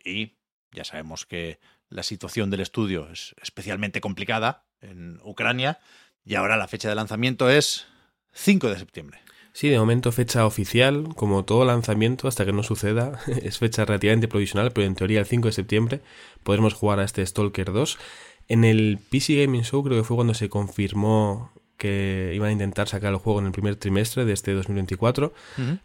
y 0.03 0.38
ya 0.72 0.84
sabemos 0.84 1.25
que 1.25 1.60
la 1.89 2.03
situación 2.03 2.50
del 2.50 2.62
estudio 2.62 3.10
es 3.12 3.36
especialmente 3.41 4.01
complicada 4.01 4.65
en 4.81 5.19
Ucrania 5.24 5.79
y 6.24 6.36
ahora 6.36 6.57
la 6.57 6.67
fecha 6.67 6.89
de 6.89 6.95
lanzamiento 6.95 7.50
es 7.50 7.88
5 8.36 8.70
de 8.70 8.77
septiembre. 8.77 9.20
Sí, 9.54 9.70
de 9.70 9.80
momento 9.80 10.12
fecha 10.12 10.46
oficial, 10.46 11.15
como 11.15 11.46
todo 11.46 11.63
lanzamiento, 11.63 12.27
hasta 12.27 12.46
que 12.46 12.51
no 12.51 12.62
suceda, 12.62 13.20
es 13.42 13.58
fecha 13.58 13.86
relativamente 13.86 14.27
provisional, 14.27 14.74
pero 14.74 14.86
en 14.86 14.96
teoría 14.96 15.22
el 15.22 15.25
5 15.25 15.48
de 15.48 15.54
septiembre 15.54 16.01
podremos 16.44 16.74
jugar 16.74 17.00
a 17.00 17.06
este 17.06 17.25
Stalker 17.25 17.72
2. 17.72 17.98
En 18.50 18.65
el 18.65 19.00
PC 19.10 19.42
Gaming 19.46 19.63
Show 19.63 19.84
creo 19.84 19.98
que 19.98 20.04
fue 20.04 20.18
cuando 20.18 20.34
se 20.34 20.50
confirmó 20.50 21.51
que 21.77 22.32
iban 22.34 22.50
a 22.50 22.51
intentar 22.51 22.88
sacar 22.88 23.12
el 23.12 23.20
juego 23.20 23.39
en 23.39 23.48
el 23.48 23.51
primer 23.51 23.75
trimestre 23.75 24.25
de 24.25 24.34
este 24.34 24.53
2024, 24.53 25.34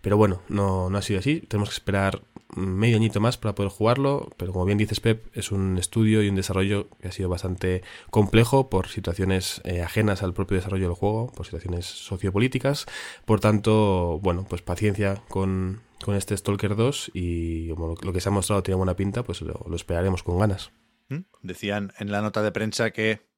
pero 0.00 0.16
bueno, 0.16 0.42
no, 0.48 0.90
no 0.90 0.98
ha 0.98 1.02
sido 1.02 1.20
así. 1.20 1.40
Tenemos 1.40 1.70
que 1.70 1.74
esperar 1.74 2.22
medio 2.56 2.96
añito 2.96 3.20
más 3.20 3.36
para 3.36 3.54
poder 3.54 3.70
jugarlo, 3.70 4.30
pero 4.36 4.52
como 4.52 4.64
bien 4.64 4.78
dices 4.78 5.00
Pep, 5.00 5.26
es 5.36 5.52
un 5.52 5.78
estudio 5.78 6.22
y 6.22 6.28
un 6.28 6.34
desarrollo 6.34 6.88
que 7.00 7.08
ha 7.08 7.12
sido 7.12 7.28
bastante 7.28 7.82
complejo 8.10 8.70
por 8.70 8.88
situaciones 8.88 9.60
eh, 9.64 9.82
ajenas 9.82 10.22
al 10.22 10.34
propio 10.34 10.56
desarrollo 10.56 10.86
del 10.86 10.94
juego, 10.94 11.32
por 11.32 11.46
situaciones 11.46 11.86
sociopolíticas. 11.86 12.86
Por 13.24 13.40
tanto, 13.40 14.18
bueno, 14.22 14.46
pues 14.48 14.62
paciencia 14.62 15.22
con, 15.28 15.80
con 16.04 16.16
este 16.16 16.36
Stalker 16.36 16.76
2 16.76 17.12
y 17.14 17.68
como 17.70 17.88
lo, 17.88 17.94
lo 18.00 18.12
que 18.12 18.20
se 18.20 18.28
ha 18.28 18.32
mostrado 18.32 18.62
tiene 18.62 18.76
buena 18.76 18.96
pinta, 18.96 19.22
pues 19.22 19.42
lo, 19.42 19.64
lo 19.68 19.76
esperaremos 19.76 20.22
con 20.22 20.38
ganas. 20.38 20.72
¿Mm? 21.08 21.20
Decían 21.42 21.92
en 21.98 22.10
la 22.10 22.20
nota 22.20 22.42
de 22.42 22.52
prensa 22.52 22.90
que 22.90 23.28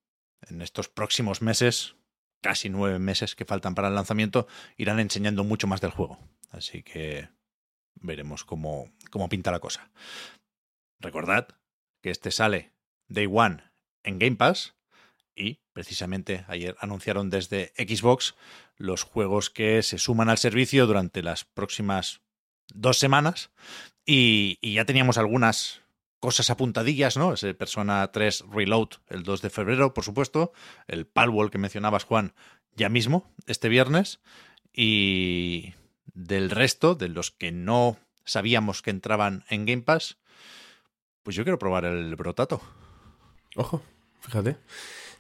en 0.49 0.63
estos 0.63 0.89
próximos 0.89 1.43
meses, 1.43 1.97
casi 2.43 2.69
nueve 2.69 2.99
meses 2.99 3.35
que 3.35 3.47
faltan 3.47 3.75
para 3.75 3.89
el 3.89 3.95
lanzamiento, 3.95 4.47
irán 4.77 5.01
enseñando 5.01 5.45
mucho 5.45 5.67
más 5.67 5.81
del 5.81 5.93
juego. 5.93 6.19
Así 6.51 6.83
que 6.83 7.29
veremos 7.95 8.45
cómo, 8.45 8.93
cómo 9.11 9.31
pinta 9.31 9.51
la 9.51 9.61
cosa. 9.61 9.91
Recordad 11.01 11.49
que 12.03 12.11
este 12.11 12.31
sale 12.31 12.73
Day 13.09 13.29
One 13.31 13.63
en 14.03 14.19
Game 14.19 14.37
Pass 14.37 14.75
y 15.35 15.61
precisamente 15.73 16.45
ayer 16.49 16.77
anunciaron 16.81 17.31
desde 17.31 17.73
Xbox 17.77 18.35
los 18.77 19.05
juegos 19.05 19.49
que 19.49 19.83
se 19.83 19.99
suman 19.99 20.29
al 20.29 20.39
servicio 20.39 20.87
durante 20.87 21.23
las 21.23 21.45
próximas 21.45 22.21
dos 22.75 22.99
semanas 22.99 23.51
y, 24.05 24.59
y 24.61 24.75
ya 24.75 24.85
teníamos 24.85 25.17
algunas 25.17 25.82
cosas 26.23 26.51
apuntadillas, 26.51 27.17
¿no? 27.17 27.33
Ese 27.33 27.53
Persona 27.53 28.09
3 28.13 28.45
Reload 28.49 28.91
el 29.09 29.25
2 29.25 29.43
de 29.43 29.51
febrero, 29.51 29.93
por 29.93 30.05
supuesto. 30.05 30.53
El 30.87 31.05
Palworld 31.05 31.51
que 31.51 31.59
mencionabas, 31.59 32.05
Juan, 32.05 32.33
ya 32.77 32.89
mismo, 32.89 33.29
este 33.49 33.69
viernes. 33.69 34.21
Y 34.73 35.75
del 36.15 36.51
resto, 36.51 36.95
de 36.95 37.09
los 37.09 37.33
que 37.33 37.51
no 37.51 37.99
sabíamos 38.25 38.83
que 38.83 38.91
entraban 38.91 39.45
en 39.49 39.67
Game 39.67 39.83
Pass, 39.83 40.19
pues 41.25 41.35
yo 41.35 41.43
quiero 41.43 41.59
probar 41.59 41.87
el 41.87 42.15
Brotato. 42.15 42.61
Ojo, 43.57 43.83
fíjate. 44.21 44.59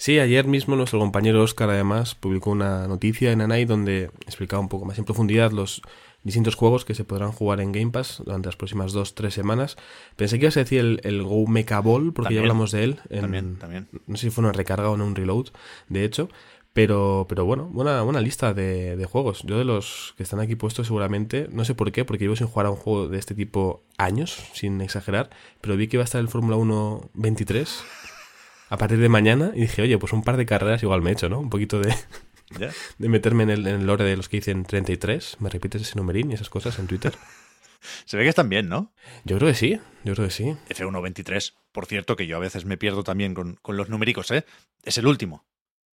Sí, 0.02 0.18
ayer 0.18 0.48
mismo 0.48 0.74
nuestro 0.74 0.98
compañero 0.98 1.44
Oscar 1.44 1.70
además 1.70 2.16
publicó 2.16 2.50
una 2.50 2.88
noticia 2.88 3.30
en 3.30 3.40
Anai 3.40 3.66
donde 3.66 4.10
explicaba 4.26 4.58
un 4.58 4.68
poco 4.68 4.84
más 4.84 4.98
en 4.98 5.04
profundidad 5.04 5.52
los 5.52 5.80
distintos 6.24 6.56
juegos 6.56 6.84
que 6.84 6.96
se 6.96 7.04
podrán 7.04 7.30
jugar 7.30 7.60
en 7.60 7.70
Game 7.70 7.92
Pass 7.92 8.20
durante 8.24 8.48
las 8.48 8.56
próximas 8.56 8.92
dos, 8.92 9.14
tres 9.14 9.32
semanas. 9.32 9.76
Pensé 10.16 10.40
que 10.40 10.46
ibas 10.46 10.56
a 10.56 10.60
decir 10.64 10.80
el, 10.80 11.00
el 11.04 11.22
Go 11.22 11.46
Mecha 11.46 11.78
Ball, 11.78 12.12
porque 12.12 12.34
ya 12.34 12.40
hablamos 12.40 12.72
de 12.72 12.82
él. 12.82 13.00
En, 13.10 13.20
También, 13.20 13.56
también. 13.58 13.86
No 14.08 14.16
sé 14.16 14.26
si 14.26 14.30
fue 14.30 14.42
una 14.42 14.52
recarga 14.52 14.90
o 14.90 14.96
no 14.96 15.06
un 15.06 15.14
reload, 15.14 15.50
de 15.88 16.04
hecho. 16.04 16.28
Pero, 16.72 17.26
pero 17.28 17.44
bueno, 17.44 17.66
buena, 17.66 18.02
buena 18.02 18.20
lista 18.20 18.54
de, 18.54 18.96
de 18.96 19.04
juegos. 19.04 19.44
Yo 19.44 19.56
de 19.56 19.64
los 19.64 20.14
que 20.16 20.24
están 20.24 20.40
aquí 20.40 20.56
puestos 20.56 20.88
seguramente, 20.88 21.48
no 21.52 21.64
sé 21.64 21.76
por 21.76 21.92
qué, 21.92 22.04
porque 22.04 22.24
llevo 22.24 22.34
sin 22.34 22.48
jugar 22.48 22.66
a 22.66 22.70
un 22.70 22.76
juego 22.76 23.06
de 23.06 23.18
este 23.20 23.36
tipo 23.36 23.84
años, 23.98 24.36
sin 24.52 24.80
exagerar, 24.80 25.30
pero 25.60 25.76
vi 25.76 25.86
que 25.86 25.94
iba 25.96 26.02
a 26.02 26.06
estar 26.06 26.20
el 26.20 26.26
Fórmula 26.26 26.56
1 26.56 27.10
23 27.14 27.84
a 28.72 28.76
partir 28.78 28.98
de 28.98 29.08
mañana 29.08 29.52
y 29.54 29.62
dije, 29.62 29.82
oye, 29.82 29.98
pues 29.98 30.12
un 30.12 30.22
par 30.22 30.36
de 30.36 30.46
carreras 30.46 30.82
igual 30.82 31.02
me 31.02 31.10
he 31.10 31.12
hecho, 31.12 31.28
¿no? 31.28 31.38
Un 31.40 31.50
poquito 31.50 31.78
de, 31.80 31.94
¿Ya? 32.58 32.70
de 32.98 33.08
meterme 33.08 33.42
en 33.42 33.50
el, 33.50 33.66
en 33.66 33.80
el 33.80 33.86
lore 33.86 34.04
de 34.04 34.16
los 34.16 34.28
que 34.28 34.38
dicen 34.38 34.64
33. 34.64 35.36
¿Me 35.40 35.48
repites 35.50 35.82
ese 35.82 35.96
numerín 35.96 36.30
y 36.30 36.34
esas 36.34 36.48
cosas 36.50 36.78
en 36.78 36.86
Twitter? 36.86 37.12
Se 38.06 38.16
ve 38.16 38.22
que 38.22 38.28
están 38.28 38.48
bien, 38.48 38.68
¿no? 38.68 38.92
Yo 39.24 39.36
creo 39.38 39.48
que 39.50 39.56
sí, 39.56 39.80
yo 40.04 40.14
creo 40.14 40.26
que 40.28 40.32
sí. 40.32 40.56
F123, 40.68 41.54
por 41.72 41.86
cierto, 41.86 42.14
que 42.16 42.26
yo 42.28 42.36
a 42.36 42.40
veces 42.40 42.64
me 42.64 42.76
pierdo 42.76 43.02
también 43.02 43.34
con, 43.34 43.56
con 43.60 43.76
los 43.76 43.88
numéricos, 43.88 44.30
¿eh? 44.30 44.44
Es 44.84 44.98
el 44.98 45.06
último. 45.06 45.44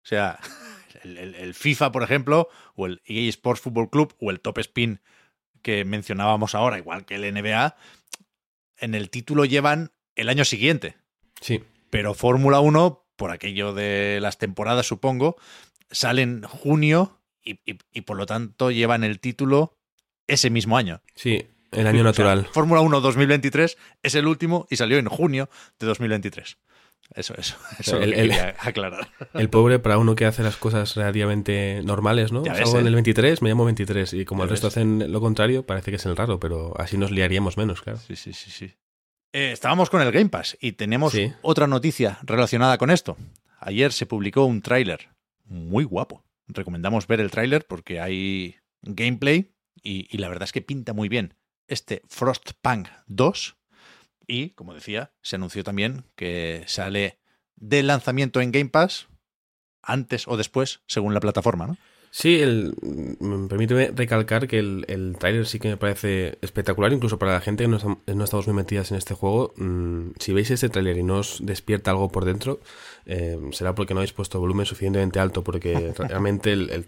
O 0.03 0.05
sea, 0.05 0.39
el, 1.03 1.17
el- 1.17 1.35
el 1.35 1.53
FIFA, 1.55 1.91
por 1.91 2.03
ejemplo, 2.03 2.47
o 2.75 2.85
el 2.85 3.01
EA 3.05 3.27
Sports 3.29 3.61
Football 3.61 3.89
Club, 3.89 4.15
o 4.19 4.29
el 4.31 4.39
Top 4.39 4.57
Spin 4.59 5.01
que 5.63 5.83
mencionábamos 5.83 6.55
ahora, 6.55 6.77
igual 6.77 7.05
que 7.05 7.15
el 7.15 7.33
NBA, 7.33 7.75
en 8.77 8.95
el 8.95 9.09
título 9.09 9.43
llevan 9.45 9.91
el 10.15 10.29
año 10.29 10.45
siguiente. 10.45 10.95
Sí. 11.41 11.63
Pero 11.89 12.13
Fórmula 12.13 12.59
1, 12.59 13.05
por 13.15 13.31
aquello 13.31 13.73
de 13.73 14.19
las 14.21 14.37
temporadas, 14.37 14.85
supongo, 14.87 15.35
sale 15.91 16.21
en 16.21 16.43
junio 16.43 17.19
y, 17.43 17.53
y- 17.65 17.77
y 17.91 18.01
por 18.01 18.17
lo 18.17 18.25
tanto 18.25 18.71
llevan 18.71 19.03
el 19.03 19.19
título 19.19 19.77
ese 20.27 20.49
mismo 20.49 20.77
año. 20.77 21.01
Sí, 21.15 21.47
el 21.71 21.87
año 21.87 21.99
O 21.99 22.03
sea, 22.13 22.25
natural. 22.25 22.47
Fórmula 22.51 22.81
1 22.81 23.01
2023 23.01 23.77
es 24.03 24.15
el 24.15 24.27
último 24.27 24.67
y 24.69 24.75
salió 24.75 24.97
en 24.97 25.07
junio 25.07 25.49
de 25.79 25.87
2023. 25.87 26.57
Eso, 27.15 27.33
eso, 27.37 27.57
eso 27.79 27.99
el- 27.99 28.31
aclarar. 28.59 29.09
El 29.33 29.49
pobre 29.49 29.79
para 29.79 29.97
uno 29.97 30.13
que 30.15 30.25
hace 30.25 30.43
las 30.43 30.57
cosas 30.57 30.93
relativamente 30.95 31.81
normales, 31.83 32.31
¿no? 32.31 32.43
Ya 32.43 32.53
ves, 32.53 32.61
Salgo 32.65 32.79
en 32.79 32.85
¿eh? 32.85 32.89
el 32.89 32.93
23, 32.95 33.41
me 33.41 33.49
llamo 33.49 33.65
23. 33.65 34.13
Y 34.13 34.25
como 34.25 34.43
el 34.43 34.49
resto 34.49 34.67
ves. 34.67 34.73
hacen 34.77 35.11
lo 35.11 35.19
contrario, 35.19 35.65
parece 35.65 35.89
que 35.89 35.97
es 35.97 36.05
el 36.05 36.15
raro, 36.15 36.39
pero 36.39 36.79
así 36.79 36.97
nos 36.99 37.09
liaríamos 37.09 37.57
menos, 37.57 37.81
claro. 37.81 37.97
Sí, 37.97 38.15
sí, 38.15 38.33
sí, 38.33 38.51
sí. 38.51 38.73
Eh, 39.31 39.51
estábamos 39.51 39.89
con 39.89 40.01
el 40.01 40.11
Game 40.11 40.29
Pass 40.29 40.57
y 40.59 40.71
tenemos 40.73 41.13
Sí. 41.13 41.31
otra 41.41 41.67
noticia 41.67 42.19
relacionada 42.23 42.77
con 42.77 42.89
esto. 42.89 43.17
Ayer 43.59 43.91
se 43.93 44.05
publicó 44.05 44.45
un 44.45 44.61
tráiler 44.61 45.09
muy 45.45 45.83
guapo. 45.83 46.23
Recomendamos 46.47 47.05
ver 47.07 47.19
el 47.19 47.29
tráiler 47.29 47.65
porque 47.67 47.99
hay 48.01 48.55
gameplay 48.81 49.51
y, 49.83 50.07
y 50.09 50.17
la 50.17 50.29
verdad 50.29 50.43
es 50.45 50.51
que 50.51 50.61
pinta 50.61 50.93
muy 50.93 51.09
bien 51.09 51.35
este 51.67 52.01
Frostpunk 52.07 52.87
2. 53.07 53.55
Y, 54.27 54.51
como 54.51 54.73
decía, 54.73 55.11
se 55.21 55.35
anunció 55.35 55.63
también 55.63 56.05
que 56.15 56.63
sale 56.67 57.19
de 57.55 57.83
lanzamiento 57.83 58.41
en 58.41 58.51
Game 58.51 58.69
Pass 58.69 59.07
antes 59.81 60.27
o 60.27 60.37
después, 60.37 60.81
según 60.87 61.13
la 61.13 61.19
plataforma, 61.19 61.65
¿no? 61.67 61.77
Sí, 62.11 62.41
el, 62.41 62.73
mm, 62.81 63.47
permíteme 63.47 63.91
recalcar 63.95 64.47
que 64.47 64.57
el, 64.57 64.83
el 64.87 65.15
tráiler 65.19 65.45
sí 65.45 65.59
que 65.59 65.67
me 65.69 65.77
parece 65.77 66.39
espectacular, 66.41 66.91
incluso 66.91 67.19
para 67.19 67.33
la 67.33 67.41
gente 67.41 67.65
que 67.65 67.67
no, 67.67 68.01
no 68.05 68.23
estamos 68.23 68.47
muy 68.47 68.55
metidas 68.55 68.89
en 68.91 68.97
este 68.97 69.13
juego. 69.13 69.53
mm, 69.57 70.11
si 70.19 70.33
veis 70.33 70.49
este 70.49 70.69
tráiler 70.69 70.97
y 70.97 71.03
no 71.03 71.17
os 71.19 71.39
despierta 71.43 71.91
algo 71.91 72.09
por 72.11 72.25
dentro, 72.25 72.59
eh, 73.05 73.37
será 73.51 73.75
porque 73.75 73.93
no 73.93 73.99
habéis 73.99 74.13
puesto 74.13 74.39
volumen 74.39 74.65
suficientemente 74.65 75.19
alto, 75.19 75.43
porque 75.43 75.93
realmente 75.97 76.51
el- 76.51 76.69
el- 76.71 76.85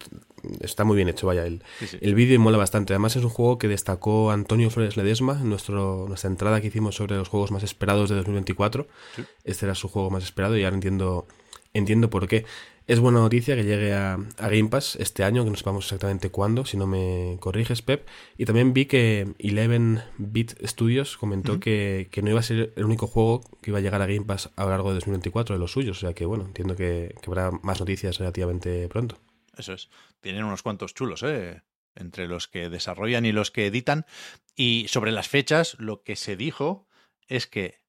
está 0.61 0.83
muy 0.85 0.95
bien 0.95 1.07
hecho, 1.07 1.27
vaya. 1.27 1.45
El, 1.45 1.61
Sí, 1.79 1.85
sí. 1.87 1.97
el 2.01 2.15
vídeo 2.15 2.39
mola 2.39 2.57
bastante. 2.57 2.93
Además 2.93 3.15
es 3.15 3.23
un 3.23 3.29
juego 3.29 3.59
que 3.59 3.67
destacó 3.67 4.31
Antonio 4.31 4.71
Flores 4.71 4.97
Ledesma 4.97 5.37
en 5.39 5.49
nuestro, 5.49 6.05
nuestra 6.07 6.31
entrada 6.31 6.61
que 6.61 6.67
hicimos 6.67 6.95
sobre 6.95 7.15
los 7.15 7.29
juegos 7.29 7.51
más 7.51 7.61
esperados 7.61 8.09
de 8.09 8.15
2024. 8.15 8.87
Sí. 9.15 9.21
Este 9.43 9.67
era 9.67 9.75
su 9.75 9.87
juego 9.87 10.09
más 10.09 10.23
esperado 10.23 10.57
y 10.57 10.63
ahora 10.63 10.75
entiendo, 10.75 11.27
entiendo 11.75 12.09
por 12.09 12.27
qué. 12.27 12.45
Es 12.91 12.99
buena 12.99 13.19
noticia 13.19 13.55
que 13.55 13.63
llegue 13.63 13.93
a, 13.93 14.15
a 14.15 14.49
Game 14.49 14.67
Pass 14.67 14.97
este 14.97 15.23
año, 15.23 15.45
que 15.45 15.49
no 15.49 15.55
sepamos 15.55 15.85
exactamente 15.85 16.29
cuándo, 16.29 16.65
si 16.65 16.75
no 16.75 16.87
me 16.87 17.37
corriges, 17.39 17.81
Pep. 17.81 18.05
Y 18.37 18.43
también 18.43 18.73
vi 18.73 18.85
que 18.85 19.27
11-Bit 19.39 20.67
Studios 20.67 21.15
comentó 21.15 21.61
que, 21.61 22.09
que 22.11 22.21
no 22.21 22.31
iba 22.31 22.41
a 22.41 22.43
ser 22.43 22.73
el 22.75 22.83
único 22.83 23.07
juego 23.07 23.49
que 23.61 23.71
iba 23.71 23.77
a 23.77 23.81
llegar 23.81 24.01
a 24.01 24.07
Game 24.07 24.25
Pass 24.25 24.49
a 24.57 24.65
lo 24.65 24.71
largo 24.71 24.89
de 24.89 24.95
2024 24.95 25.55
de 25.55 25.59
los 25.59 25.71
suyos. 25.71 25.99
O 25.99 25.99
sea 26.01 26.13
que, 26.13 26.25
bueno, 26.25 26.43
entiendo 26.43 26.75
que, 26.75 27.15
que 27.21 27.29
habrá 27.29 27.51
más 27.63 27.79
noticias 27.79 28.17
relativamente 28.17 28.89
pronto. 28.89 29.17
Eso 29.57 29.71
es. 29.71 29.89
Tienen 30.19 30.43
unos 30.43 30.61
cuantos 30.61 30.93
chulos, 30.93 31.23
¿eh? 31.23 31.61
Entre 31.95 32.27
los 32.27 32.49
que 32.49 32.67
desarrollan 32.67 33.25
y 33.25 33.31
los 33.31 33.51
que 33.51 33.67
editan. 33.67 34.05
Y 34.53 34.87
sobre 34.89 35.13
las 35.13 35.29
fechas, 35.29 35.77
lo 35.79 36.03
que 36.03 36.17
se 36.17 36.35
dijo 36.35 36.89
es 37.29 37.47
que 37.47 37.79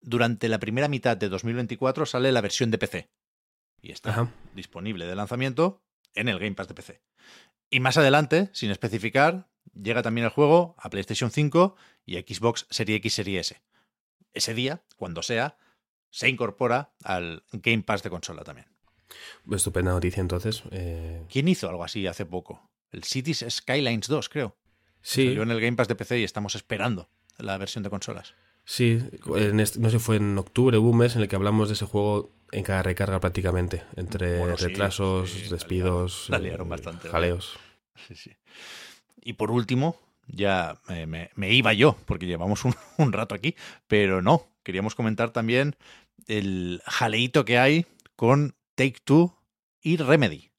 durante 0.00 0.48
la 0.48 0.58
primera 0.60 0.88
mitad 0.88 1.18
de 1.18 1.28
2024 1.28 2.06
sale 2.06 2.32
la 2.32 2.40
versión 2.40 2.70
de 2.70 2.78
PC. 2.78 3.10
Y 3.82 3.92
está 3.92 4.10
Ajá. 4.10 4.32
disponible 4.54 5.06
de 5.06 5.14
lanzamiento 5.14 5.82
en 6.14 6.28
el 6.28 6.38
Game 6.38 6.54
Pass 6.54 6.68
de 6.68 6.74
PC. 6.74 7.00
Y 7.70 7.80
más 7.80 7.96
adelante, 7.96 8.50
sin 8.52 8.70
especificar, 8.70 9.48
llega 9.74 10.02
también 10.02 10.24
el 10.26 10.30
juego 10.30 10.74
a 10.78 10.90
PlayStation 10.90 11.30
5 11.30 11.76
y 12.04 12.16
Xbox 12.18 12.66
Series 12.70 12.96
X 12.98 13.14
Series 13.14 13.50
S. 13.52 13.62
Ese 14.32 14.54
día, 14.54 14.82
cuando 14.96 15.22
sea, 15.22 15.56
se 16.10 16.28
incorpora 16.28 16.92
al 17.04 17.44
Game 17.52 17.82
Pass 17.82 18.02
de 18.02 18.10
consola 18.10 18.42
también. 18.44 18.66
Estupenda 19.50 19.92
noticia 19.92 20.20
entonces. 20.20 20.62
Eh, 20.70 21.24
¿Quién 21.30 21.48
hizo 21.48 21.68
algo 21.68 21.84
así 21.84 22.06
hace 22.06 22.26
poco? 22.26 22.70
El 22.92 23.04
Cities 23.04 23.44
Skylines 23.48 24.08
2, 24.08 24.28
creo. 24.28 24.56
sí, 25.02 25.26
Salió 25.26 25.42
en 25.44 25.50
el 25.52 25.60
Game 25.60 25.76
Pass 25.76 25.88
de 25.88 25.94
PC 25.94 26.18
y 26.20 26.24
estamos 26.24 26.54
esperando 26.54 27.08
la 27.38 27.56
versión 27.56 27.82
de 27.82 27.90
consolas. 27.90 28.34
Sí, 28.64 29.00
en 29.36 29.58
este- 29.60 29.78
no 29.80 29.88
sé, 29.90 29.98
fue 29.98 30.16
en 30.16 30.36
octubre, 30.36 30.76
hubo 30.76 30.90
un 30.90 30.98
mes 30.98 31.16
en 31.16 31.22
el 31.22 31.28
que 31.28 31.36
hablamos 31.36 31.68
de 31.68 31.74
ese 31.74 31.86
juego 31.86 32.30
en 32.52 32.64
cada 32.64 32.82
recarga 32.82 33.20
prácticamente, 33.20 33.82
entre 33.96 34.38
Bueno, 34.38 34.56
sí, 34.56 34.66
retrasos, 34.66 35.30
sí, 35.30 35.44
la 35.44 35.50
despidos, 35.50 36.28
liaron- 36.28 36.30
la 36.30 36.36
eh, 36.36 36.40
liaron 36.40 36.68
bastante, 36.68 36.98
¿verdad? 37.04 37.12
jaleos. 37.12 37.58
Sí. 38.14 38.32
Y 39.22 39.34
por 39.34 39.50
último, 39.50 40.00
ya 40.26 40.80
eh, 40.88 41.06
me, 41.06 41.30
me 41.34 41.52
iba 41.52 41.72
yo, 41.72 41.96
porque 42.06 42.26
llevamos 42.26 42.64
un, 42.64 42.74
un 42.98 43.12
rato 43.12 43.34
aquí, 43.34 43.54
pero 43.86 44.22
no, 44.22 44.46
queríamos 44.62 44.94
comentar 44.94 45.30
también 45.30 45.76
el 46.26 46.82
jaleíto 46.86 47.44
que 47.44 47.58
hay 47.58 47.86
con 48.16 48.54
Take 48.74 48.98
Two 49.04 49.36
y 49.82 49.96
Remedy. 49.96 50.50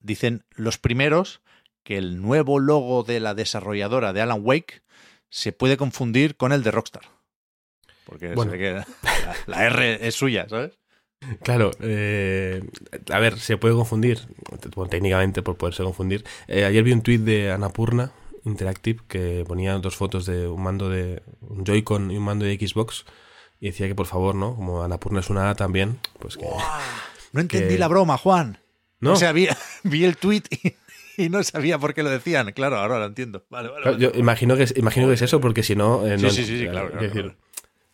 Dicen 0.00 0.44
los 0.52 0.78
primeros 0.78 1.40
que 1.82 1.98
el 1.98 2.20
nuevo 2.20 2.58
logo 2.58 3.02
de 3.02 3.20
la 3.20 3.34
desarrolladora 3.34 4.12
de 4.12 4.20
Alan 4.20 4.40
Wake 4.42 4.82
se 5.30 5.52
puede 5.52 5.76
confundir 5.76 6.36
con 6.36 6.52
el 6.52 6.62
de 6.62 6.70
Rockstar. 6.70 7.02
Porque 8.04 8.34
Bueno. 8.34 8.52
se 8.52 8.56
ve 8.58 8.62
que 8.62 8.72
la, 9.02 9.36
la 9.46 9.64
R 9.66 10.06
es 10.06 10.14
suya, 10.14 10.48
¿sabes? 10.48 10.78
Claro, 11.42 11.70
eh, 11.80 12.62
a 13.10 13.18
ver, 13.18 13.38
se 13.38 13.56
puede 13.56 13.74
confundir, 13.74 14.20
bueno, 14.76 14.90
técnicamente 14.90 15.42
por 15.42 15.56
poderse 15.56 15.82
confundir. 15.82 16.24
Eh, 16.46 16.64
ayer 16.64 16.82
vi 16.84 16.92
un 16.92 17.02
tuit 17.02 17.20
de 17.22 17.50
Anapurna 17.50 18.12
Interactive 18.44 19.00
que 19.08 19.44
ponía 19.46 19.74
dos 19.78 19.96
fotos 19.96 20.24
de 20.26 20.46
un 20.46 20.62
mando 20.62 20.88
de 20.88 21.22
un 21.40 21.64
Joy-Con 21.64 22.10
y 22.12 22.16
un 22.18 22.22
mando 22.24 22.44
de 22.44 22.56
Xbox 22.56 23.06
y 23.60 23.66
decía 23.66 23.88
que 23.88 23.94
por 23.94 24.06
favor, 24.06 24.34
¿no? 24.34 24.54
Como 24.54 24.82
Anapurna 24.82 25.20
es 25.20 25.30
una 25.30 25.50
A 25.50 25.54
también, 25.54 25.98
pues 26.20 26.36
que... 26.36 26.46
No 27.32 27.40
entendí 27.40 27.74
Que- 27.74 27.78
la 27.78 27.88
broma, 27.88 28.16
Juan. 28.18 28.58
No, 29.00 29.12
O 29.14 29.16
sea, 29.16 29.32
vi, 29.32 29.48
vi 29.82 30.04
el 30.04 30.16
tweet 30.16 30.42
y, 30.50 30.74
y 31.24 31.28
no 31.28 31.42
sabía 31.42 31.78
por 31.78 31.92
qué 31.92 32.02
lo 32.02 32.08
decían. 32.10 32.52
Claro, 32.52 32.76
ahora 32.78 32.98
lo 32.98 33.06
entiendo. 33.06 33.44
Vale, 33.50 33.68
vale. 33.68 33.98
Yo 33.98 34.10
imagino 34.14 34.56
que 34.56 34.62
es, 34.62 34.74
imagino 34.76 35.08
que 35.08 35.14
es 35.14 35.22
eso, 35.22 35.40
porque 35.40 35.62
si 35.62 35.74
no. 35.74 36.06
eh, 36.06 36.16
Sí, 36.18 36.24
no- 36.24 36.30
sí, 36.30 36.44
sí, 36.44 36.58
sí, 36.60 36.68
claro, 36.68 36.90
claro. 36.92 37.34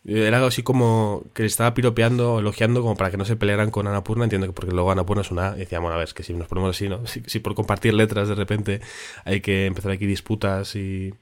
Era 0.05 0.35
algo 0.35 0.49
así 0.49 0.63
como 0.63 1.23
que 1.33 1.43
le 1.43 1.47
estaba 1.47 1.73
piropeando, 1.73 2.39
elogiando, 2.39 2.81
como 2.81 2.97
para 2.97 3.09
que 3.09 3.15
no 3.15 3.23
se 3.23 3.37
pelearan 3.37 3.71
con 3.71 3.87
Anapurna. 3.87 4.25
Entiendo 4.25 4.47
que 4.47 4.53
porque 4.53 4.73
luego 4.73 4.91
Anapurna 4.91 5.21
es 5.21 5.31
una. 5.31 5.53
Y 5.55 5.59
decía, 5.59 5.79
bueno, 5.79 5.95
a 5.95 5.97
ver, 5.97 6.07
es 6.07 6.13
que 6.13 6.23
si 6.23 6.33
nos 6.33 6.49
ponemos 6.49 6.75
así, 6.75 6.89
¿no? 6.89 7.07
Si, 7.13 7.21
si 7.27 7.39
por 7.39 7.55
compartir 7.55 7.93
letras 7.93 8.27
de 8.27 8.35
repente 8.35 8.81
hay 9.23 9.39
que 9.39 9.65
empezar 9.65 9.91
aquí 9.91 10.05
disputas 10.05 10.75
y, 10.75 11.13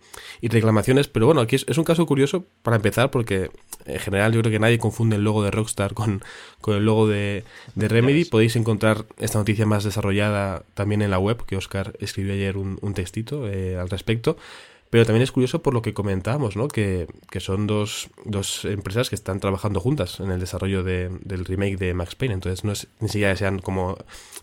y 0.42 0.48
reclamaciones. 0.48 1.08
Pero 1.08 1.28
bueno, 1.28 1.42
aquí 1.42 1.58
es, 1.58 1.66
es 1.68 1.78
un 1.78 1.84
caso 1.84 2.06
curioso 2.08 2.46
para 2.64 2.78
empezar, 2.78 3.12
porque 3.12 3.52
en 3.86 4.00
general 4.00 4.34
yo 4.34 4.42
creo 4.42 4.52
que 4.52 4.60
nadie 4.60 4.80
confunde 4.80 5.18
el 5.18 5.24
logo 5.24 5.44
de 5.44 5.52
Rockstar 5.52 5.94
con, 5.94 6.24
con 6.60 6.76
el 6.76 6.84
logo 6.84 7.08
de, 7.08 7.44
de 7.76 7.88
Remedy. 7.88 8.26
Podéis 8.26 8.56
encontrar 8.56 9.06
esta 9.20 9.38
noticia 9.38 9.68
más 9.68 9.84
desarrollada 9.84 10.64
también 10.74 11.04
en 11.04 11.12
la 11.12 11.20
web, 11.20 11.46
que 11.46 11.56
Oscar 11.56 11.94
escribió 12.00 12.34
ayer 12.34 12.58
un, 12.58 12.80
un 12.82 12.96
textito 12.96 13.48
eh, 13.48 13.78
al 13.78 13.90
respecto. 13.90 14.38
Pero 14.92 15.06
también 15.06 15.24
es 15.24 15.32
curioso 15.32 15.64
por 15.64 15.74
lo 15.74 15.82
que 15.82 15.94
comentábamos, 15.96 16.56
¿no? 16.56 16.68
Que, 16.68 17.08
que 17.32 17.40
son 17.40 17.66
dos, 17.66 18.10
dos 18.26 18.66
empresas 18.66 19.10
que 19.10 19.16
están 19.16 19.40
trabajando 19.40 19.80
juntas 19.80 20.20
en 20.20 20.30
el 20.30 20.40
desarrollo 20.40 20.84
de- 20.84 21.10
del 21.22 21.46
remake 21.46 21.78
de 21.78 21.94
Max 21.96 22.14
Payne. 22.16 22.36
Entonces 22.36 22.64
no 22.64 22.72
es 22.74 22.88
ni 23.00 23.08
siquiera 23.08 23.36
sean 23.36 23.58
como 23.60 23.98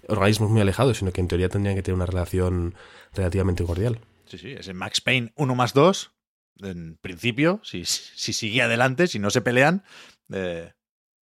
organismos 0.08 0.50
muy 0.50 0.60
alejados, 0.60 0.98
sino 0.98 1.12
que 1.12 1.20
en 1.20 1.28
teoría 1.28 1.48
tendrían 1.48 1.76
que 1.76 1.82
tener 1.82 1.94
una 1.96 2.06
relación 2.06 2.74
relativamente 3.14 3.62
cordial. 3.64 4.00
Sí, 4.26 4.38
sí, 4.38 4.50
es 4.52 4.66
en 4.68 4.76
Max 4.76 5.00
Payne 5.00 5.32
1 5.36 5.54
más 5.54 5.74
2. 5.74 6.12
En 6.60 6.96
principio, 7.00 7.60
si, 7.62 7.84
si 7.84 8.32
sigue 8.32 8.62
adelante, 8.62 9.06
si 9.06 9.18
no 9.20 9.30
se 9.30 9.42
pelean, 9.42 9.84
eh, 10.32 10.72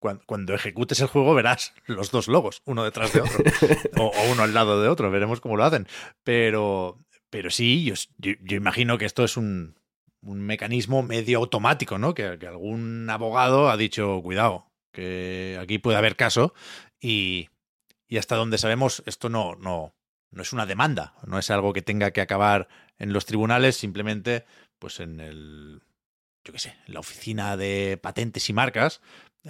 cuan- 0.00 0.20
cuando, 0.26 0.54
ejecutes 0.54 0.98
el 1.00 1.06
juego 1.09 1.35
verás 1.35 1.72
los 1.87 2.11
dos 2.11 2.26
logos, 2.26 2.62
uno 2.64 2.83
detrás 2.85 3.12
de 3.12 3.20
otro, 3.20 3.44
o, 3.98 4.06
o 4.06 4.33
uno 4.33 4.42
al 4.42 4.54
lado 4.54 4.83
de 4.83 4.88
otro, 4.88 5.11
veremos 5.11 5.40
cómo 5.40 5.56
lo 5.56 5.64
hacen. 5.64 5.87
Pero, 6.24 6.98
pero 7.31 7.51
sí, 7.51 7.93
yo, 8.19 8.57
imagino 8.57 8.99
que 8.99 9.05
esto 9.05 9.25
es 9.25 9.37
un, 9.37 9.79
un 10.21 10.40
mecanismo 10.40 11.03
medio 11.03 11.38
automático, 11.38 11.99
¿no? 11.99 12.14
Que, 12.14 12.38
que 12.38 12.47
algún 12.47 13.09
abogado 13.09 13.71
ha 13.71 13.77
dicho, 13.77 14.21
cuidado, 14.23 14.71
que 14.93 15.59
aquí 15.61 15.79
puede 15.79 15.97
haber 15.97 16.16
caso 16.16 16.55
y, 17.01 17.49
y 18.09 18.19
hasta 18.19 18.37
donde 18.37 18.59
sabemos 18.59 19.03
esto 19.07 19.29
no, 19.29 19.55
no, 19.55 19.95
no 20.31 20.43
es 20.43 20.53
una 20.53 20.66
demanda, 20.66 21.14
no 21.27 21.38
es 21.38 21.51
algo 21.51 21.73
que 21.73 21.83
tenga 21.83 22.11
que 22.11 22.21
acabar 22.21 22.69
en 22.99 23.12
los 23.12 23.27
tribunales, 23.27 23.77
simplemente 23.77 24.45
pues 24.79 25.01
en 25.01 25.21
el, 25.21 25.83
yo 26.45 26.53
qué 26.53 26.59
sé, 26.59 26.77
en 26.87 26.95
la 26.95 27.01
oficina 27.01 27.57
de 27.57 27.99
patentes 28.03 28.49
y 28.49 28.53
marcas 28.53 29.01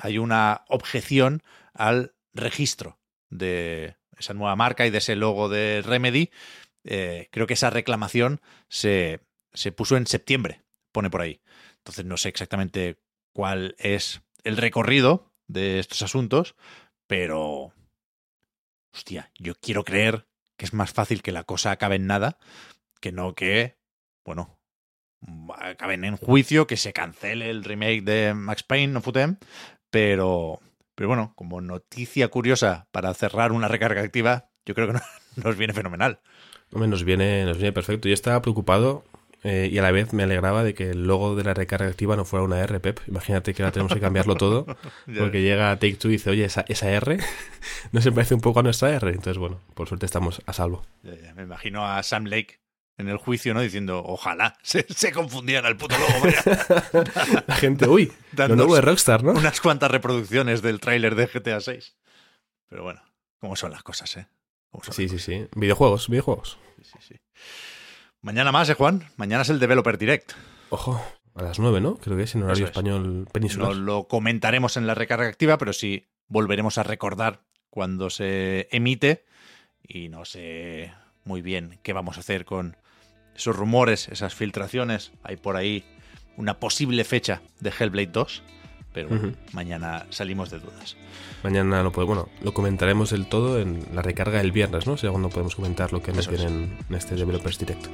hay 0.01 0.19
una 0.19 0.65
objeción 0.69 1.43
al 1.73 2.15
registro 2.33 2.99
de 3.29 3.97
esa 4.17 4.35
nueva 4.35 4.57
marca 4.57 4.87
y 4.87 4.91
de 4.91 4.99
ese 4.99 5.17
logo 5.17 5.49
de 5.49 5.83
Remedy. 5.85 6.31
Eh, 6.85 7.29
creo 7.31 7.47
que 7.47 7.55
esa 7.55 7.71
reclamación 7.71 8.41
se, 8.69 9.21
se 9.53 9.73
puso 9.73 9.97
en 9.97 10.07
septiembre, 10.07 10.63
pone 10.93 11.11
por 11.11 11.21
ahí. 11.21 11.41
Entonces 11.79 12.05
no 12.05 12.17
sé 12.17 12.29
exactamente 12.29 13.01
cuál 13.33 13.75
es 13.79 14.23
el 14.45 14.57
recorrido 14.57 15.33
de 15.47 15.79
estos 15.79 16.03
asuntos, 16.03 16.57
pero... 17.07 17.73
Hostia, 18.93 19.31
yo 19.39 19.55
quiero 19.55 19.85
creer 19.85 20.27
que 20.59 20.65
es 20.65 20.75
más 20.75 20.93
fácil 20.93 21.23
que 21.23 21.31
la 21.31 21.45
cosa 21.45 21.71
acabe 21.71 21.95
en 21.95 22.09
nada 22.09 22.39
que 23.01 23.13
no 23.13 23.35
que, 23.35 23.79
bueno, 24.25 24.61
acaben 25.57 26.05
en 26.05 26.17
juicio, 26.17 26.67
que 26.67 26.77
se 26.77 26.93
cancele 26.93 27.51
el 27.51 27.65
remake 27.65 28.03
de 28.03 28.35
Max 28.35 28.63
Payne, 28.63 28.93
no 28.93 29.01
Futem, 29.01 29.39
pero, 29.91 30.61
pero 30.95 31.09
bueno, 31.09 31.33
como 31.35 31.61
noticia 31.61 32.29
curiosa 32.29 32.89
para 32.93 33.13
cerrar 33.15 33.53
una 33.53 33.69
recarga 33.69 34.03
activa, 34.03 34.51
yo 34.67 34.75
creo 34.75 34.93
que 34.93 35.01
nos 35.43 35.57
viene 35.57 35.73
fenomenal. 35.73 36.21
Nos 36.73 37.05
viene, 37.05 37.45
nos 37.45 37.57
viene 37.57 37.73
perfecto. 37.73 38.09
Yo 38.09 38.15
estaba 38.15 38.41
preocupado 38.43 39.05
eh, 39.43 39.69
y 39.73 39.79
a 39.79 39.83
la 39.83 39.91
vez 39.91 40.13
me 40.13 40.23
alegraba 40.23 40.63
de 40.63 40.75
que 40.75 40.91
el 40.91 41.07
logo 41.07 41.35
de 41.35 41.45
la 41.45 41.55
recarga 41.55 41.87
activa 41.87 42.15
no 42.15 42.25
fuera 42.25 42.45
una 42.45 42.61
R, 42.61 42.79
Pep. 42.81 43.01
Imagínate 43.07 43.55
que 43.55 43.63
ahora 43.63 43.73
tenemos 43.73 43.93
que 43.93 44.01
cambiarlo 44.01 44.37
todo 44.37 44.67
porque 45.19 45.43
llega 45.43 45.75
Take 45.77 45.95
Two 45.95 46.11
y 46.11 46.13
dice, 46.13 46.31
oye, 46.31 46.45
esa, 46.45 46.65
esa 46.69 46.91
R 46.91 47.19
no 47.93 48.01
se 48.01 48.13
parece 48.13 48.35
un 48.35 48.41
poco 48.41 48.61
a 48.61 48.63
nuestra 48.63 48.91
R. 48.91 49.09
Entonces, 49.09 49.39
bueno, 49.39 49.61
por 49.75 49.89
suerte 49.89 50.07
estamos 50.07 50.43
a 50.47 50.53
salvo. 50.53 50.85
me 51.03 51.43
imagino 51.43 51.87
a 51.87 52.03
Sam 52.03 52.27
Lake 52.27 52.61
en 52.99 53.09
el 53.09 53.17
juicio, 53.17 53.55
¿no? 53.55 53.63
Diciendo, 53.63 54.03
ojalá 54.05 54.57
se, 54.63 54.87
se 54.89 55.11
confundieran 55.11 55.65
al 55.65 55.77
puto 55.77 55.97
logo. 55.99 56.21
Vaya. 56.23 57.45
la 57.47 57.57
gente, 57.57 57.89
uy, 57.89 58.13
lo 58.37 58.57
nuevo 58.57 58.75
de 58.75 58.83
Rockstar, 58.83 59.25
¿no? 59.25 59.33
Unas 59.33 59.61
cuantas 59.61 59.91
reproducciones 59.91 60.61
del 60.61 60.81
tráiler 60.81 61.15
de 61.15 61.27
GTA 61.27 61.61
6. 61.61 61.97
Pero 62.69 62.85
bueno, 62.85 63.03
cómo 63.41 63.57
son 63.57 63.73
las 63.73 63.83
cosas, 63.83 64.17
¿eh? 64.19 64.27
Sí, 64.91 65.09
sí, 65.09 65.19
sí. 65.19 65.47
Videojuegos, 65.55 66.09
videojuegos. 66.09 66.59
Sí, 66.83 66.99
sí, 67.01 67.15
Mañana 68.23 68.53
más, 68.53 68.69
¿eh, 68.69 68.75
Juan? 68.75 69.05
Mañana 69.17 69.43
es 69.43 69.49
el 69.51 69.59
Developer 69.59 69.99
Direct. 69.99 70.33
Ojo, 70.71 71.03
a 71.35 71.43
las 71.43 71.59
9, 71.59 71.81
¿no? 71.81 71.97
Creo 71.97 72.17
que 72.17 72.25
es 72.25 72.35
en 72.35 72.43
horario 72.43 72.67
español 72.67 73.27
peninsular. 73.33 73.71
No 73.71 73.75
lo 73.75 74.09
comentaremos 74.09 74.77
en 74.77 74.87
la 74.87 74.95
recarga 74.95 75.27
activa, 75.27 75.59
pero 75.59 75.73
sí 75.73 76.09
volveremos 76.29 76.79
a 76.79 76.83
recordar 76.83 77.43
cuando 77.71 78.11
se 78.11 78.69
emite. 78.71 79.25
Y 79.83 80.09
no 80.09 80.25
sé 80.25 80.93
muy 81.25 81.43
bien 81.43 81.79
qué 81.83 81.93
vamos 81.93 82.17
a 82.17 82.21
hacer 82.21 82.45
con 82.45 82.77
esos 83.35 83.57
rumores, 83.57 84.09
esas 84.09 84.35
filtraciones. 84.35 85.13
Hay 85.23 85.37
por 85.37 85.57
ahí 85.57 85.85
una 86.37 86.61
posible 86.61 87.05
fecha 87.05 87.43
de 87.61 87.71
Hellblade 87.71 88.13
2 88.13 88.43
pero 88.93 89.09
mañana 89.53 90.07
salimos 90.11 90.51
de 90.51 90.59
dudas. 90.59 90.97
Mañana 91.43 91.83
lo 91.83 91.91
bueno, 91.91 92.29
lo 92.43 92.53
comentaremos 92.53 93.11
del 93.11 93.27
todo 93.27 93.61
en 93.61 93.87
la 93.95 94.03
recarga 94.03 94.39
del 94.39 94.53
viernes, 94.53 94.87
¿no? 94.87 94.95
O 94.95 94.97
sea, 94.97 95.11
cuando 95.11 95.29
podemos 95.29 95.57
comentar 95.57 95.93
lo 95.93 96.03
que 96.03 96.13
nos 96.13 96.29
viene 96.29 96.47
en, 96.47 96.95
este 96.95 97.15
Developers 97.15 97.59
Direct. 97.59 97.87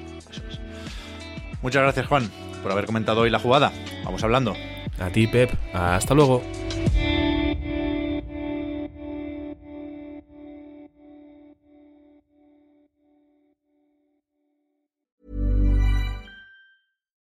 Muchas 1.63 1.83
gracias, 1.83 2.07
Juan, 2.07 2.31
por 2.63 2.73
haber 2.73 2.87
comentado 2.87 3.21
hoy 3.21 3.31
la 3.31 3.39
jugada. 3.39 3.73
Vamos 4.05 4.23
hablando. 4.23 4.55
A 4.99 5.11
ti, 5.11 5.27
Pep. 5.27 5.51
Hasta 5.75 6.15
luego. 6.15 6.43